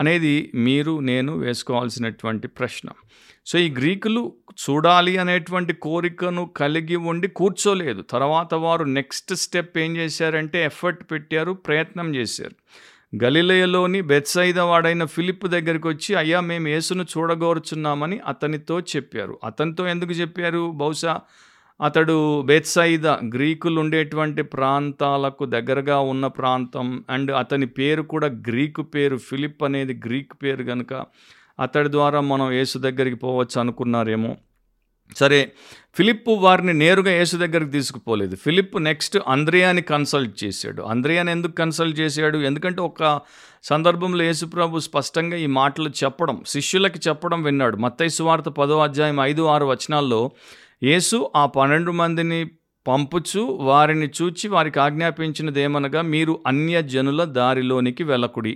అనేది 0.00 0.50
మీరు 0.54 1.00
నేను 1.00 1.36
వేసుకోవాల్సినటువంటి 1.36 2.48
ప్రశ్న. 2.48 2.88
సో 3.46 3.58
ఈ 3.58 3.70
గ్రీకులు 3.70 4.32
చూడాలి 4.52 5.16
అనేటువంటి 5.16 5.72
కోరికను 5.72 6.50
కలిగి 6.56 6.96
ఉండి 6.96 7.28
కూర్చోలేదు. 7.28 8.02
తర్వాత 8.02 8.54
వారు 8.54 8.84
నెక్స్ట్ 8.84 9.34
స్టెప్ 9.34 9.78
ఏం 9.78 9.96
చేశారంటే 9.96 10.64
ఎఫర్ట్ 10.64 11.10
పెట్టారు 11.10 11.52
ప్రయత్నం 11.52 12.14
చేశారు. 12.14 12.56
గలిలయలోని 13.24 14.00
బెత్సైద 14.00 14.58
వాడైన 14.58 15.04
ఫిలిప్ 15.04 15.46
దగ్గరికి 15.46 15.88
వచ్చి 15.88 16.14
అయ్యా 16.14 16.40
మేము 16.40 16.68
యేసును 16.68 17.02
చూడగోరుచున్నామని 17.02 18.18
అతనితో 18.18 18.80
చెప్పారు. 18.80 19.38
అతనితో 19.44 19.86
ఎందుకు 19.86 20.10
చెప్పారు? 20.10 20.70
బహుశా 20.70 21.20
అతడు 21.80 22.42
బెత్సైద 22.42 23.06
గ్రీకులు 23.06 23.80
ఉండేటువంటి 23.80 24.42
ప్రాంతాలకు 24.42 25.44
దగ్గరగా 25.44 25.98
ఉన్న 25.98 26.26
ప్రాంతం. 26.26 27.04
అండ్ 27.10 27.30
అతని 27.30 27.66
పేరు 27.66 28.02
కూడా 28.02 28.26
గ్రీకు 28.26 28.82
పేరు. 28.82 29.16
ఫిలిప్ 29.16 29.62
అనేది 29.62 30.00
గ్రీక్ 30.06 30.32
పేరు 30.42 30.64
కనుక 30.64 31.04
అతడి 31.60 31.90
ద్వారా 31.90 32.20
మనం 32.20 32.52
యేసు 32.52 32.78
దగ్గరికి 32.78 33.16
పోవచ్చు 33.16 33.60
అనుకున్నారేమో. 33.60 34.36
సరే 35.16 35.52
ఫిలిప్ 35.94 36.28
వారిని 36.28 36.72
నేరుగా 36.72 37.10
యేసు 37.10 37.36
దగ్గరికి 37.36 37.70
తీసుకుపోలేదు. 37.70 38.36
ఫిలిప్ 38.36 38.82
నెక్స్ట్ 38.82 39.18
అంద్రియాని 39.28 39.82
కన్సల్ట్ 39.82 40.44
చేశాడు. 40.44 40.82
అంద్రియాని 40.82 41.30
ఎందుకు 41.30 41.52
కన్సల్ట్ 41.52 42.00
చేశాడు? 42.00 42.38
ఎందుకంటే 42.38 42.80
ఒక 42.80 43.20
సందర్భంలో 43.64 44.24
యేసుప్రభు 44.24 44.78
స్పష్టంగా 44.78 45.36
ఈ 45.36 45.46
మాటలు 45.46 45.88
చెప్పడం 45.88 46.42
శిష్యులకి 46.46 47.00
చెప్పడం 47.08 47.42
విన్నాడు. 47.42 47.76
మత్తైసు 47.76 48.22
వార్త 48.22 48.44
పదో 48.44 48.78
అధ్యాయం 48.78 49.20
ఐదు 49.20 49.42
ఆరు 49.42 49.66
వచనాల్లో 49.66 50.30
యేసు 50.86 51.16
ఆ 51.40 51.42
పన్నెండు 51.56 51.92
మందిని 51.98 52.38
పంపుచు 52.86 53.42
వారిని 53.68 54.08
చూచి 54.16 54.46
వారికి 54.54 54.78
ఆజ్ఞాపించినదేమనగా 54.80 56.00
మీరు 56.14 56.32
అన్య 56.46 56.76
జనుల 56.92 57.24
దారిలోనికి 57.38 58.04
వెళ్ళకుడి. 58.04 58.52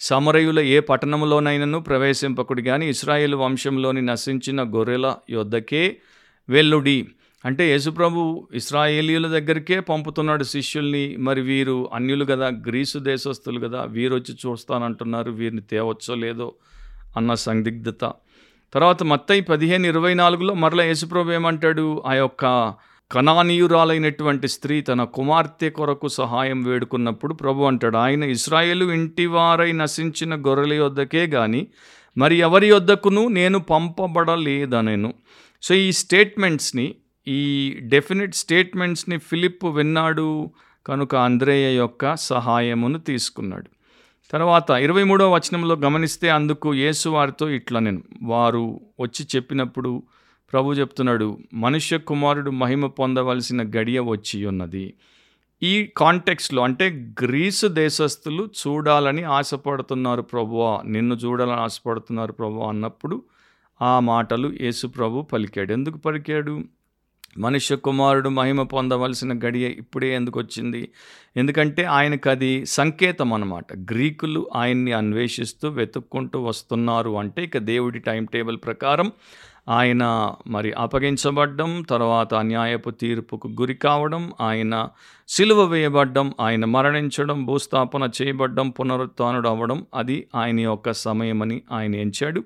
సమరయుల 0.00 0.60
ఏ 0.74 0.78
పట్టణంలోనైనను 0.80 1.78
ప్రవేశింపకుడి 1.80 2.62
కానీ 2.62 2.86
ఇస్రాయేల్ 2.88 3.34
వంశంలోని 3.34 4.02
నశించిన 4.02 4.62
గొర్రెల 4.76 5.06
యొద్దకే 5.30 5.84
వెల్లుడి 6.48 6.98
అంటే 7.44 7.64
యేసుప్రభు 7.70 8.22
ఇస్రాయేలీల 8.54 9.26
దగ్గరికే 9.36 9.76
పంపుతున్నాడు 9.90 10.44
శిష్యుల్ని. 10.54 11.04
మరి 11.16 11.40
వీరు 11.40 11.76
అన్యులు 11.94 12.24
కదా 12.24 12.48
గ్రీసు 12.68 12.98
దేశస్తులు 13.10 13.60
కదా 13.68 13.82
వీరు 13.96 14.14
వచ్చి 14.14 14.34
చూస్తానంటున్నారు 14.42 15.30
వీరిని 15.30 15.62
తేవచ్చో 15.70 16.14
లేదో 16.14 16.48
అన్న 17.16 17.34
సందిగ్ధత. 17.46 18.04
తర్వాత 18.74 19.02
మత్తయి 19.02 19.40
పదిహేను 19.40 19.86
ఇరవై 19.86 20.14
నాలుగులో 20.14 20.54
మరల 20.54 20.80
యేసుప్రభు 20.80 21.32
ఏమంటాడు? 21.32 22.02
ఆ 22.06 22.14
యొక్క 22.14 22.74
కణానీయురాలైనటువంటి 23.10 24.48
స్త్రీ 24.48 24.80
తన 24.80 25.04
కుమార్తె 25.04 25.70
కొరకు 25.70 26.08
సహాయం 26.08 26.62
వేడుకున్నప్పుడు 26.64 27.34
ప్రభు 27.34 27.64
అంటాడు 27.64 27.96
ఆయన 27.96 28.22
ఇస్రాయేలు 28.22 28.92
ఇంటివారై 28.92 29.72
నశించిన 29.72 30.34
గొర్రెల 30.34 30.72
యొద్దకే 30.72 31.26
కానీ 31.26 31.66
మరి 32.18 32.36
ఎవరి 32.36 32.68
యొద్దకును 32.68 33.28
నేను 33.28 33.58
పంపబడలేదనేను. 33.58 35.14
సో 35.62 35.74
ఈ 35.74 35.92
స్టేట్మెంట్స్ని 35.92 36.94
ఈ 37.28 37.40
డెఫినెట్ 37.82 38.34
స్టేట్మెంట్స్ని 38.34 39.18
ఫిలిప్ 39.18 39.64
విన్నాడు 39.64 40.50
కనుక 40.86 41.14
అంద్రేయ 41.16 41.76
యొక్క 41.76 42.16
సహాయమును 42.16 42.98
తీసుకున్నాడు. 42.98 43.79
తర్వాత 44.30 44.70
ఇరవై 44.70 45.04
మూడవ 45.04 45.34
వచనంలో 45.34 45.74
గమనిస్తే 45.74 46.28
అందుకు 46.28 46.74
యేసు 46.74 47.08
వారితో 47.08 47.48
ఇట్లా 47.50 47.80
నేను 47.80 48.02
వారు 48.22 48.80
వచ్చి 49.00 49.26
చెప్పినప్పుడు 49.36 50.02
ప్రభు 50.52 50.72
చెప్తున్నాడు 50.72 51.38
మనుష్య 51.54 51.98
కుమారుడు 51.98 52.50
మహిమ 52.50 52.86
పొందవలసిన 52.86 53.62
గడియ 53.62 54.00
వచ్చి 54.00 54.46
ఉన్నది. 54.46 54.94
ఈ 55.62 55.86
కాంటెక్స్లో 55.96 56.62
అంటే 56.62 57.14
గ్రీసు 57.22 57.66
దేశస్థులు 57.66 58.48
చూడాలని 58.60 59.22
ఆశపడుతున్నారు 59.22 60.22
ప్రభువా 60.22 60.82
నిన్ను 60.86 61.14
చూడాలని 61.14 61.60
ఆశపడుతున్నారు 61.60 62.32
ప్రభు 62.32 62.60
అన్నప్పుడు 62.60 63.22
ఆ 63.82 64.00
మాటలు 64.00 64.52
యేసు 64.60 64.86
ప్రభు 64.86 65.22
పలికాడు. 65.22 65.72
ఎందుకు 65.72 65.98
పలికాడు? 65.98 66.64
మనుష్య 67.38 67.76
కుమారుడు 67.76 68.28
మహిమ 68.28 68.62
పొందవలసిన 68.62 69.40
గడియ 69.46 69.68
ఇప్పుడే 69.68 70.14
ఎందుకు 70.14 70.38
వచ్చింది? 70.38 70.88
ఎందుకంటే 71.36 71.84
ఆయనకు 71.84 72.30
అది 72.30 72.64
సంకేతం 72.64 73.32
అనమాట 73.32 73.66
గ్రీకులు 73.74 74.50
ఆయన్ని 74.54 74.92
అన్వేషిస్తూ 74.92 75.68
వెతుక్కుంటూ 75.68 76.44
వస్తున్నారు 76.44 77.18
అంటే 77.18 77.44
ఇక 77.44 77.58
దేవుడి 77.58 77.98
టైం 77.98 78.24
టేబుల్ 78.24 78.56
ప్రకారం 78.64 79.12
ఆయన 79.68 80.34
మరి 80.46 80.72
అప్పగించబడ్డం 80.72 81.82
తర్వాత 81.82 82.34
అన్యాయపు 82.34 82.90
తీర్పుకు 82.90 83.48
గురి 83.48 83.74
కావడం 83.74 84.32
ఆయన 84.40 84.88
సిలువ 85.28 85.64
వేయబడ్డం 85.64 86.34
ఆయన 86.40 86.64
మరణించడం 86.64 87.46
భూస్థాపన 87.46 88.10
చేయబడ్డం 88.22 88.70
పునరుత్నుడు 88.70 89.48
అవ్వడం 89.48 89.86
అది 89.94 90.26
ఆయన 90.34 90.60
యొక్క 90.60 90.92
సమయమని 90.92 91.62
ఆయన 91.72 91.94
ఎంచాడు. 91.94 92.44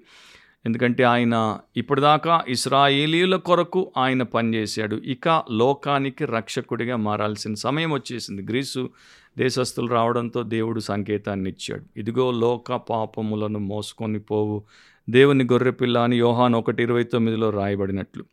ఎందుకంటే 0.66 1.03
ఆయన 1.03 1.59
ఇప్పటిదాకా 1.77 2.44
ఇస్రాయేలీల 2.48 3.37
కొరకు 3.37 3.92
ఆయన 3.96 4.22
పనిచేశాడు. 4.22 4.96
ఇక 4.96 5.42
లోకానికి 5.50 6.24
రక్షకుడిగా 6.24 6.96
మారాల్సిన 6.96 7.55
సమయం 7.55 7.92
వచ్చేసింది. 7.92 8.42
గ్రీసు 8.42 8.90
దేశస్తులు 9.38 9.87
రావడంతో 9.87 10.42
దేవుడు 10.42 10.81
సంకేతాన్ని 10.81 11.50
ఇచ్చాడు. 11.50 11.83
ఇదిగో 11.96 12.31
లోక 12.31 12.72
పాపములను 12.72 13.59
మోసుకొని 13.59 14.18
పోవు. 14.18 14.62
దేవుని 15.11 15.44
గొర్రెపిల్ల 15.44 15.98
అని 15.98 16.16
యోహాన్ 16.16 16.55
ఒకటి 16.55 16.83
ఇరవై 16.83 17.03
తొమ్మిదిలో 17.03 17.50
రాయబడినట్లు. 17.50 18.24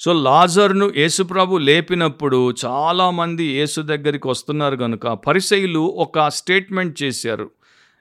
సో 0.00 0.12
లాజర్ను 0.12 0.92
యేసుప్రభు 0.96 1.56
లేపినప్పుడు 1.56 2.54
చాలామంది 2.64 3.44
యేసు 3.44 3.80
దగ్గరికి 3.80 4.28
వస్తున్నారు 4.28 4.76
కనుక 4.76 5.06
పరిసయులు 5.06 5.80
ఒక 5.80 6.28
స్టేట్మెంట్ 6.28 7.02
చేశారు. 7.02 7.50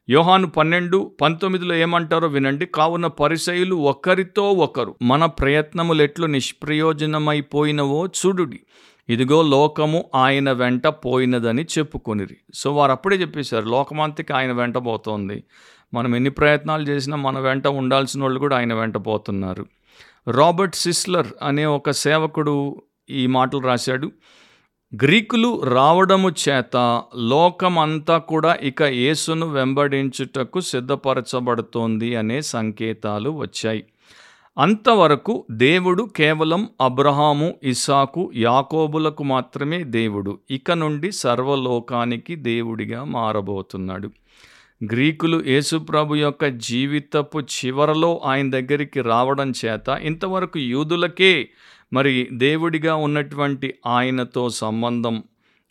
యోహాను 0.10 0.50
పన్నెండు 0.50 1.12
పంతొమ్మిదిలో 1.22 1.76
ఏమంటారో 1.76 2.28
వినండి. 2.28 2.66
కావున 2.66 3.08
పరిసయులు 3.08 3.76
ఒకరితో 3.76 4.52
ఒకరు 4.52 4.96
మన 5.02 5.26
ప్రయత్నములు 5.26 6.02
ఎట్లు 6.02 6.26
నిష్ప్రయోజనమైపోయినవో 6.26 8.08
చూడుడి. 8.08 8.60
ఇదిగో 9.10 9.42
లోకము 9.42 10.10
ఆయన 10.16 10.52
వెంట 10.52 10.88
పోయినదని 10.88 11.64
చెప్పుకొనిరి. 11.78 12.38
సో 12.54 12.76
వారు 12.76 12.92
అప్పుడే 12.92 13.16
చెప్పేశారు 13.16 13.66
లోకమంతకి 13.66 14.34
ఆయన 14.34 14.52
వెంట 14.52 14.78
పోతోంది. 14.78 15.44
మనం 15.94 16.16
ఎన్ని 16.16 16.30
ప్రయత్నాలు 16.30 16.84
చేసినా 16.84 17.18
మన 17.18 17.40
వెంట 17.40 17.68
ఉండాల్సిన 17.68 18.22
వాళ్ళు 18.22 18.40
కూడా 18.40 18.58
ఆయన 18.58 18.74
వెంట 18.74 18.98
పోతున్నారు. 18.98 19.66
రాబర్ట్ 20.28 20.76
సిస్లర్ 20.76 21.28
అనే 21.42 21.66
ఒక 21.66 21.90
సేవకుడు 21.90 22.82
ఈ 23.10 23.28
మాటలు 23.28 23.60
రాశాడు. 23.60 24.12
గ్రీకులు 24.96 25.64
రావడము 25.64 26.30
చేత 26.30 27.04
లోకమంతా 27.18 28.18
కూడా 28.18 28.58
ఇక 28.64 28.82
యేసును 28.82 29.46
వెంబడించుటకు 29.50 30.60
సిద్ధపరచబడుతోంది 30.60 32.16
అనే 32.16 32.42
సంకేతాలు 32.42 33.30
వచ్చాయి. 33.30 33.84
అంతవరకు 34.58 35.46
దేవుడు 35.52 36.10
కేవలం 36.18 36.70
అబ్రహాము 36.82 37.54
ఇసాకు 37.64 38.32
యాకోబులకు 38.36 39.24
మాత్రమే 39.24 39.84
దేవుడు. 39.84 40.40
ఇక 40.52 40.72
నుండి 40.72 41.12
సర్వలోకానికి 41.12 42.36
దేవుడిగా 42.36 43.04
మారబోతున్నాడు. 43.04 44.10
గ్రీకులు 44.84 45.44
యేసుప్రభు 45.48 46.16
యొక్క 46.16 46.46
జీవితపు 46.46 47.40
చివరలో 47.40 48.22
ఆయన 48.26 48.50
దగ్గరికి 48.50 49.02
రావడం 49.02 49.54
చేత 49.66 50.00
ఇంతవరకు 50.02 50.60
యూదులకే 50.60 51.50
మరి 51.94 52.28
దేవుడిగా 52.34 52.96
ఉన్నటువంటి 52.96 53.74
ఆయనతో 53.88 54.50
సంబంధం 54.50 55.24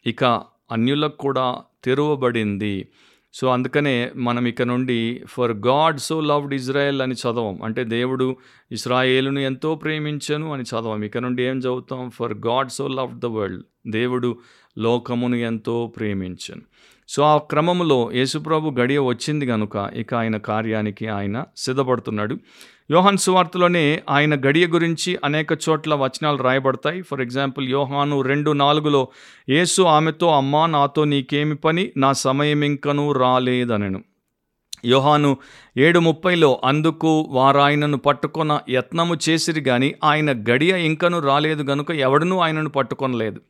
ఇక 0.06 0.24
అన్యులకు 0.72 1.16
కూడా 1.16 1.62
తెరవబడింది. 1.84 2.88
సో 3.34 3.46
అందుకనే 3.46 4.10
మనం 4.16 4.46
ఇక 4.46 4.62
నుండి 4.62 5.22
for 5.26 5.52
God 5.52 5.98
so 6.00 6.20
loved 6.20 6.54
Israel 6.54 7.02
అని 7.02 7.14
చదవం. 7.14 7.62
అంటే 7.62 7.84
దేవుడు 7.84 8.36
ఇస్రాయేలును 8.72 9.38
ఎంతో 9.38 9.74
ప్రేమించను 9.74 10.52
అని 10.52 10.62
చదవం. 10.62 11.02
ఇక 11.02 11.18
నుండి 11.18 11.42
ఏం 11.42 11.58
చదువుతాం? 11.58 12.10
For 12.10 12.34
God 12.34 12.70
so 12.70 12.88
loved 12.88 13.20
the 13.20 13.26
world 13.26 13.90
దేవుడు 13.90 14.38
లోకమును 14.78 15.36
ఎంతో 15.36 15.92
ప్రేమించను. 15.96 16.62
సో 17.08 17.22
ఆ 17.22 17.38
క్రమంలో 17.38 18.10
యేసుప్రభు 18.14 18.70
గడియ 18.70 18.98
వచ్చింది 18.98 19.46
కనుక 19.46 19.90
ఇక 19.94 20.14
ఆయన 20.14 20.36
కార్యానికి 20.36 21.08
ఆయన 21.08 21.44
సిద్ధపడుతున్నాడు. 21.56 22.38
యోహాన్ 22.90 23.16
సువార్తలోనే 23.16 24.02
ఆయన 24.10 24.34
గడియ 24.34 24.66
గురించి 24.66 25.18
అనేక 25.24 25.48
చోట్ల 25.68 25.94
వచనాలు 25.94 26.36
రాయబడతాయి. 26.36 27.02
ఫర్ 27.02 27.20
ఎగ్జాంపుల్ 27.20 27.68
యోహాను 27.68 28.20
రెండు 28.20 28.50
నాలుగులో 28.52 29.08
యేసు 29.48 29.82
ఆమెతో 29.82 30.28
అమ్మా 30.36 30.66
నాతో 30.66 31.04
నీకేమి 31.04 31.54
పని? 31.54 31.92
నా 31.96 32.12
సమయం 32.12 32.62
ఇంకనూ 32.62 33.12
రాలేదనను. 33.12 34.02
యోహాను 34.84 35.36
ఏడు 35.76 35.98
ముప్పైలో 35.98 36.60
అందుకు 36.64 37.26
వారాయనను 37.30 37.98
పట్టుకొన 37.98 38.60
యత్నము 38.70 39.16
చేసిరి 39.28 39.60
గాని 39.60 39.94
ఆయన 40.04 40.32
గడియ 40.32 40.86
ఇంకను 40.86 41.18
రాలేదు 41.18 41.62
గనుక 41.62 41.90
ఎవడనూ 41.90 42.38
ఆయనను 42.38 42.70
పట్టుకొనలేదు. 42.70 43.40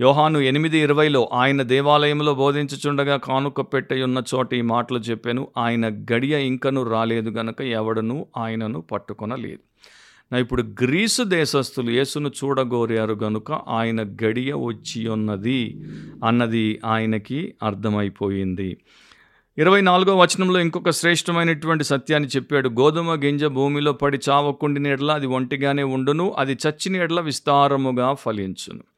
యోహాను 0.00 0.38
ఎనిమిది 0.38 0.78
ఇరవైలో 0.78 1.30
ఆయన 1.32 1.62
దేవాలయంలో 1.62 2.34
బోధించుచుండగా 2.34 3.16
కానుక 3.16 3.60
పెట్టయున్న 3.60 4.22
చోట 4.34 4.54
ఈ 4.54 4.60
మాటలు 4.60 4.98
చెప్పాను. 4.98 5.48
ఆయన 5.58 5.88
గడియ 5.88 6.46
ఇంకను 6.46 6.82
రాలేదు 6.90 7.30
గనక 7.30 7.60
ఎవడను 7.60 8.26
ఆయనను 8.36 8.80
పట్టుకొనలేదు. 8.80 9.58
నా 10.32 10.38
ఇప్పుడు 10.38 10.62
గ్రీసు 10.62 11.22
దేశస్థులు 11.22 11.90
యేసును 11.90 12.28
చూడగోరారు 12.28 13.18
గనుక 13.22 13.52
ఆయన 13.52 14.02
గడియ 14.02 14.52
వచ్చి 14.52 15.08
ఉన్నది 15.08 15.80
అన్నది 16.24 16.80
ఆయనకి 16.84 17.54
అర్థమైపోయింది. 17.62 18.76
ఇరవై 19.58 19.80
నాలుగో 19.80 20.16
వచనంలో 20.18 20.60
ఇంకొక 20.60 20.90
శ్రేష్టమైనటువంటి 20.90 21.84
సత్యాన్ని 21.84 22.28
చెప్పాడు. 22.36 22.68
గోధుమ 22.68 23.14
గింజ 23.24 23.44
భూమిలో 23.44 23.92
పడి 23.92 24.18
చావకుండిన 24.28 24.86
ఎడల 24.86 25.12
అది 25.12 25.26
ఒంటిగానే 25.26 25.82
ఉండును 25.82 26.34
అది 26.38 26.52
చచ్చిన 26.52 26.96
ఎడల 26.96 27.20
విస్తారముగా 27.20 28.12
ఫలించును. 28.12 28.89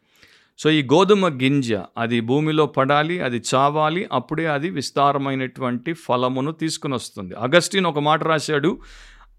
సో 0.62 0.70
ఈ 0.70 0.82
గోధుమ 0.82 1.28
గింజ 1.28 1.74
అది 1.98 2.20
భూమిలో 2.20 2.66
పడాలి 2.66 3.20
అది 3.20 3.42
చావాలి 3.54 4.08
అప్పుడే 4.12 4.46
అది 4.46 4.70
విస్తారమైనటువంటి 4.70 5.92
ఫలమును 5.92 6.52
తీసుకుని 6.52 6.94
వస్తుంది 6.94 7.34
అగస్టిన్ 7.34 7.86
ఒక 7.86 7.98
మాట 7.98 8.22
రాశాడు 8.22 8.78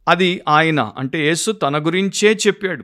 అది 0.08 0.42
ఆయన 0.50 0.92
అంటే 0.98 1.28
యేసు 1.28 1.52
తన 1.52 1.86
గురించే 1.86 2.38
చెప్పాడు. 2.48 2.84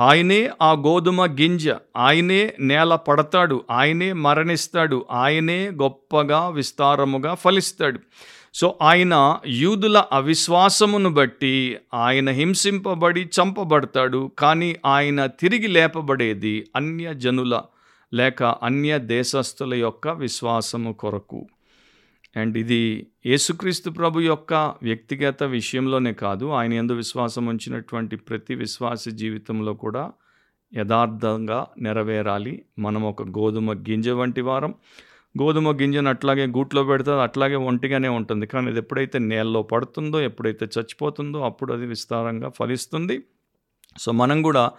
ఆయనే 0.00 0.50
ఆ 0.62 0.72
గోధుమ 0.72 1.26
గింజ 1.26 1.68
ఆయనే 1.96 2.54
నేల 2.60 2.94
పడతాడు 2.94 3.64
ఆయనే 3.70 4.12
మరణిస్తాడు 4.12 5.06
ఆయనే 5.12 5.70
గొప్పగా 5.82 6.48
విస్తారముగా 6.48 7.34
ఫలిస్తాడు. 7.34 8.00
సో 8.54 8.78
ఆయన 8.82 9.38
యూదుల 9.46 10.04
అవిశ్వాసమును 10.12 11.10
బట్టి 11.10 11.76
ఆయన 11.94 12.30
హింసింపబడి 12.30 13.20
చంపబడతాడు 13.20 14.30
కానీ 14.38 14.76
ఆయన 14.86 15.26
తిరిగి 15.26 15.66
లేపబడేది 15.66 16.66
అన్య 16.76 17.14
జనుల 17.14 17.62
లేక 18.14 18.42
అన్య 18.42 18.98
దేశస్థుల 18.98 19.74
యొక్క 19.74 20.08
విశ్వాసము 20.08 20.92
కొరకు. 20.92 21.46
అండ్ 22.36 22.58
ఇది 22.58 23.06
యేసుక్రీస్తు 23.26 23.90
ప్రభు 23.90 24.20
యొక్క 24.20 24.54
వ్యక్తిగత 24.82 25.42
విషయంలోనే 25.42 26.12
కాదు 26.12 26.50
ఆయన 26.50 26.72
ఎందు 26.72 26.92
విశ్వాసం 26.92 27.46
ఉంచినటువంటి 27.46 28.16
ప్రతి 28.16 28.54
విశ్వాస 28.54 29.08
జీవితంలో 29.08 29.74
కూడా 29.74 30.12
యథార్థంగా 30.76 31.66
నెరవేరాలి. 31.78 32.62
మనం 32.78 33.02
ఒక 33.04 33.22
గోధుమ 33.22 33.72
గింజ 33.72 34.08
వంటి 34.08 34.40
వారం. 34.40 34.74
గోధుమ 35.38 35.76
గింజను 35.76 36.08
అట్లాగే 36.10 36.46
గూట్లో 36.46 36.84
పెడితే 36.84 37.10
అట్లాగే 37.10 37.54
ఒంటిగానే 37.54 38.08
ఉంటుంది. 38.08 38.46
కానీ 38.46 38.68
అది 38.68 38.78
ఎప్పుడైతే 38.78 39.18
నేలలో 39.18 39.62
పడుతుందో 39.62 40.20
ఎప్పుడైతే 40.20 40.66
చచ్చిపోతుందో 40.66 41.42
అప్పుడు 41.42 41.72
అది 41.72 41.86
విస్తారంగా 41.86 42.48
ఫలిస్తుంది. 42.48 43.20
సో 43.98 44.12
మనం 44.12 44.42
కూడా 44.42 44.70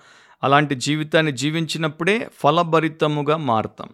అలాంటి 0.44 0.76
జీవితాన్ని 0.76 1.32
జీవించినప్పుడే 1.32 2.30
ఫలభరితముగా 2.44 3.38
మారుతాం. 3.38 3.90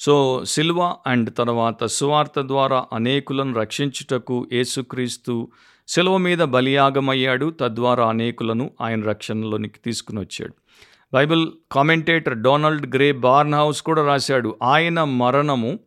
సో 0.00 0.44
సిల్వ 0.44 0.96
అండ్ 1.06 1.34
తర్వాత 1.34 1.84
సువార్త 1.84 2.40
ద్వారా 2.40 2.84
అనేకులను 2.92 3.54
రక్షించుటకు 3.54 4.48
యేసుక్రీస్తు 4.52 5.48
సిలువ 5.88 6.16
మీద 6.16 6.38
బలియాగమయ్యాడు. 6.38 7.54
తద్వారా 7.60 8.08
అనేకులను 8.08 8.70
ఆయన 8.80 9.02
రక్షణలోనికి 9.02 9.80
తీసుకుని 9.84 10.20
వచ్చాడు. 10.20 10.54
Bible 11.14 11.48
commentator 11.72 12.38
Donald 12.38 12.96
Grey 12.96 13.12
Barnhouse 13.54 13.82
కూడా 13.82 14.06
రాశాడు 14.06 14.56
ఆయన 14.62 15.04
మరణము 15.04 15.78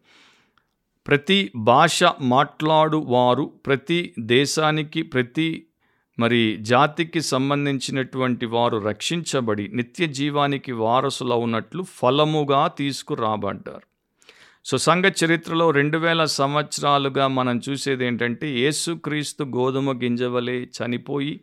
ప్రతి 1.07 1.51
భాష 1.55 1.99
మాట్లాడువారు 2.21 3.43
ప్రతి 3.65 4.13
దేశానికి 4.19 5.01
ప్రతి 5.01 5.65
మరి 6.19 6.57
జాతికి 6.61 7.21
సంబంధించినటువంటి 7.21 8.45
వారు 8.45 8.77
రక్షించబడి 8.77 9.67
నిత్య 9.67 10.07
జీవానికి 10.07 10.71
వారసులవునట్లు 10.71 11.83
ఫలముగా 11.83 12.67
తీసుకురాబడ్డారు. 12.67 13.85
సో 14.65 14.77
సంఘ 14.77 15.05
చరిత్రలో 15.05 15.71
రెండు 15.71 15.97
వేల 15.97 16.25
సంవత్సరాలుగా 16.25 17.27
మనం 17.27 17.61
చూసేది 17.69 18.05
ఏంటంటే 18.05 18.47
యేసుక్రీస్తు 18.49 19.43
గోధుమ 19.43 19.91
గింజవలే 19.91 20.67
చనిపోయి 20.77 21.39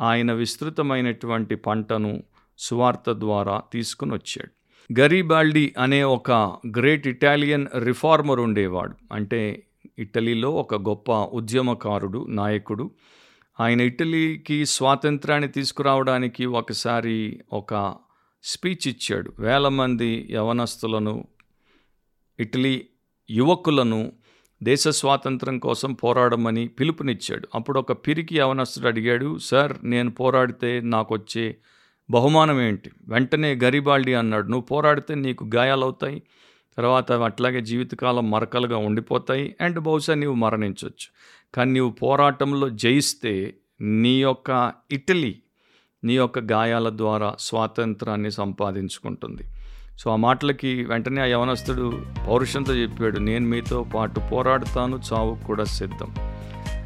ఆయన 0.00 0.32
విస్తృతమైనటువంటి 0.32 1.54
పంటను 1.54 2.22
సువార్త 2.58 3.10
ద్వారా 3.10 3.62
తీసుకుని 3.72 4.14
వచ్చాడు 4.14 4.52
గరీబాల్డి 4.98 5.74
అనే 5.78 6.02
ఒక 6.02 6.32
గ్రేట్ 6.78 7.06
ఇటాలియన్ 7.06 7.66
రిఫార్మర్ 7.78 8.40
ఉండేవాడు. 8.40 9.14
అంటే 9.14 9.66
ఇటలీలో 9.98 10.50
ఒక 10.50 10.74
గొప్ప 10.74 11.12
ఉద్యమకారుడు 11.12 12.26
నాయకుడు. 12.28 12.90
ఆయన 13.60 13.80
ఇటలీకి 13.80 14.66
స్వాతంత్రాన్ని 14.66 15.48
తీసుకురావడానికి 15.48 16.44
ఒకసారి 16.44 17.40
ఒక 17.52 17.96
స్పీచ్ 18.42 18.88
ఇచ్చాడు. 18.88 19.32
వేల 19.38 19.68
మంది 19.68 20.28
యవనస్తులను 20.30 21.24
ఇటలీ 22.40 22.86
యువకులను 23.30 24.12
దేశ 24.62 24.88
స్వాతంత్రం 24.88 25.58
కోసం 25.58 25.92
పోరాడమని 25.92 26.68
పిలుపునిచ్చాడు. 26.68 27.48
అప్పుడు 27.54 27.78
ఒక 27.78 27.92
పిరికి 27.92 28.38
యవనస్తుడు 28.38 28.86
అడిగాడు 28.86 29.38
సార్ 29.38 29.72
నేను 29.84 30.10
పోరాడితే 30.10 30.80
నాకు 30.80 31.14
వచ్చే 31.14 31.56
బహుమానం 32.10 32.60
ఏంటి? 32.60 32.90
వెంటనే 33.08 33.54
గరిబాల్డి 33.54 34.14
అన్నాడు. 34.14 34.46
నువ్వు 34.46 34.66
పోరాడితే 34.66 35.14
నీకు 35.14 35.50
గాయాలవుతాయి. 35.54 36.22
తర్వాత 36.78 37.12
అట్లాగే 37.12 37.60
జీవితకాలం 37.60 38.30
మరకలుగా 38.30 38.76
ఉండిపోతాయి. 38.76 39.56
అండ్ 39.60 39.80
బహుశా 39.80 40.14
నీవు 40.14 40.34
మరణించవచ్చు 40.34 41.08
కానీ 41.54 41.72
నీవు 41.72 41.90
పోరాటంలో 41.90 42.68
జయిస్తే 42.68 43.54
నీ 43.80 44.20
యొక్క 44.20 44.72
ఇటలీ 44.92 45.36
నీ 46.04 46.14
యొక్క 46.14 46.38
గాయాల 46.38 46.88
ద్వారా 46.96 47.34
స్వాతంత్రాన్ని 47.38 48.30
సంపాదించుకుంటుంది. 48.30 49.42
సో 49.98 50.10
ఆ 50.10 50.16
మాటలకి 50.16 50.84
వెంటనే 50.84 51.20
ఆ 51.20 51.24
యవనస్తుడు 51.24 52.02
పౌరుషంతో 52.28 52.74
చెప్పాడు. 52.74 53.18
నేను 53.18 53.46
మీతో 53.46 53.86
పాటు 53.94 54.20
పోరాడుతాను. 54.32 55.00
చావు 55.12 55.46
కూడా 55.46 55.64
సిద్ధం. 55.64 56.14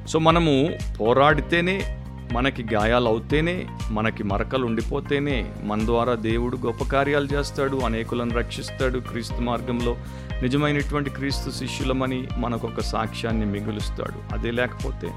సో 0.07 0.19
మనము 0.19 0.69
పోరాడితేనే 1.01 2.00
మనకి 2.33 2.75
గాయాలు 2.75 3.09
అవుతేనే 3.09 3.67
మనకి 3.91 4.23
మరకలు 4.23 4.67
ఉండిపోతేనే 4.67 5.53
మన 5.63 5.85
ద్వారా 5.85 6.15
దేవుడు 6.15 6.57
గొప్ప 6.57 6.85
కార్యాలు 6.85 7.25
చేస్తాడు 7.25 7.77
అనేకులను 7.77 8.31
రక్షిస్తాడు 8.31 8.99
క్రీస్తు 8.99 9.41
మార్గంలో. 9.41 9.97
నిజమైనటువంటి 10.43 11.11
క్రీస్తు 11.11 11.51
శిష్యులమని 11.51 12.29
మనకు 12.37 12.67
ఒక 12.67 12.81
సాక్ష్యాన్ని 12.81 13.47
మిగులుస్తాడు. 13.47 14.35
అదే 14.35 14.51
లేకపోతే 14.51 15.09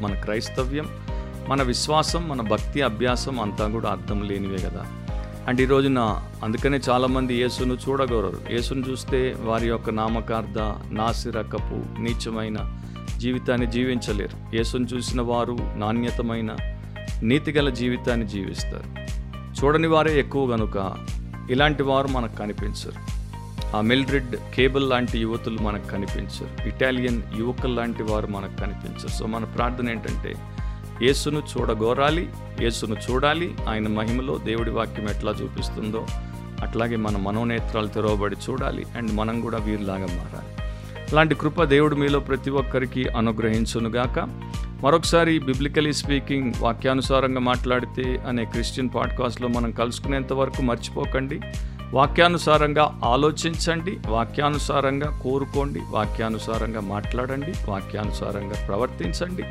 మన 0.00 0.20
క్రైస్తవ్యం 0.24 0.88
మన 1.48 1.62
విశ్వాసం 1.62 2.28
మన 2.28 2.40
భక్తి 2.40 2.82
అభ్యాసం 2.82 3.40
అంతా 3.40 3.68
కూడా 3.68 3.88
అర్థం 3.90 4.22
లేనివే 4.22 4.56
కదా. 4.56 4.86
అండ్ 5.48 5.60
ఈ 5.60 5.64
రోజున 5.64 6.22
అందుకనే 6.42 6.80
చాలామంది 6.90 7.34
యేసును 7.34 7.74
చూడగోరరు. 7.74 8.38
యేసును 8.50 8.84
చూస్తే 8.90 9.36
వారి 9.40 9.68
యొక్క 9.68 9.90
నామకార్థ 9.90 10.58
నాసిరకపు 10.94 12.00
నీచమైన 12.00 12.56
జీవితాన్ని 13.18 13.66
జీవించలేరు. 13.66 14.56
యేసును 14.56 14.86
చూసిన 14.86 15.20
వారు 15.20 15.58
నాణ్యతమైన 15.76 16.56
నీతిగల 17.22 17.68
జీవితాన్ని 17.68 18.26
జీవిస్తారు. 18.26 18.88
చూడని 19.60 19.86
వారే 19.86 20.18
ఎక్కువ 20.18 20.52
గనుక 20.52 20.92
ఇలాంటి 21.50 21.82
వారు 21.82 22.08
మనకు 22.08 22.36
కనిపించరు. 22.36 23.18
ఆ 23.76 23.80
మిల్డ్రిడ్ 23.80 24.36
కేబుల్ 24.54 24.90
లాంటి 24.90 25.18
యువతులు 25.18 25.58
మనకు 25.58 25.86
కనిపించరు. 25.86 26.68
ఇటాలియన్ 26.68 27.22
యువకులు 27.38 27.74
లాంటి 27.74 28.02
వారు 28.02 28.26
మనకు 28.26 28.56
కనిపించరు. 28.56 29.08
సో 29.08 29.26
మన 29.26 29.44
ప్రార్థన 29.44 29.90
ఏంటంటే 29.90 30.34
యేసును 31.02 31.40
చూడగోరాలి 31.40 32.28
యేసును 32.60 32.96
చూడాలి 33.10 33.54
ఆయన 33.68 33.88
మహిమలో 33.88 34.38
దేవుడి 34.38 34.70
వాక్యం 34.70 35.08
ఎట్లా 35.08 35.32
చూపిస్తుందో 35.32 36.06
అట్లాగే 36.62 36.96
మన 36.96 37.16
మనోనేత్రాలు 37.16 37.86
తెరవబడి 37.86 38.36
చూడాలి 38.50 38.86
అండ్ 38.96 39.14
మనం 39.14 39.40
కూడా 39.40 39.58
వీరిలాగా 39.58 40.06
మారాలి. 40.06 40.57
అలాంటి 41.12 41.34
కృప 41.34 41.62
దేవుడు 41.62 41.96
మీలో 41.96 42.20
ప్రతి 42.20 42.50
ఒక్కరికి 42.50 43.08
అనుగ్రహించునుగాక. 43.08 44.18
మరొకసారి 44.84 45.38
బిబ్లికలీ 45.38 45.92
స్పీకింగ్ 45.92 46.52
వాక్యానుసారంగా 46.60 47.40
మాట్లాడితే 47.40 48.24
అనే 48.28 48.44
క్రిస్టియన్ 48.44 48.88
పాడ్కాస్ట్లో 48.94 49.48
మనం 49.48 49.70
కలుసుకునేంత 49.70 50.32
వరకు 50.32 50.62
మర్చిపోకండి. 50.62 51.40
వాక్యానుసారంగా 51.92 53.00
ఆలోచించండి 53.04 53.98
వాక్యానుసారంగా 54.06 55.20
కోరుకోండి 55.22 55.80
వాక్యానుసారంగా 55.90 56.80
మాట్లాడండి 56.80 57.52
వాక్యానుసారంగా 57.70 58.66
ప్రవర్తించండి 58.66 59.42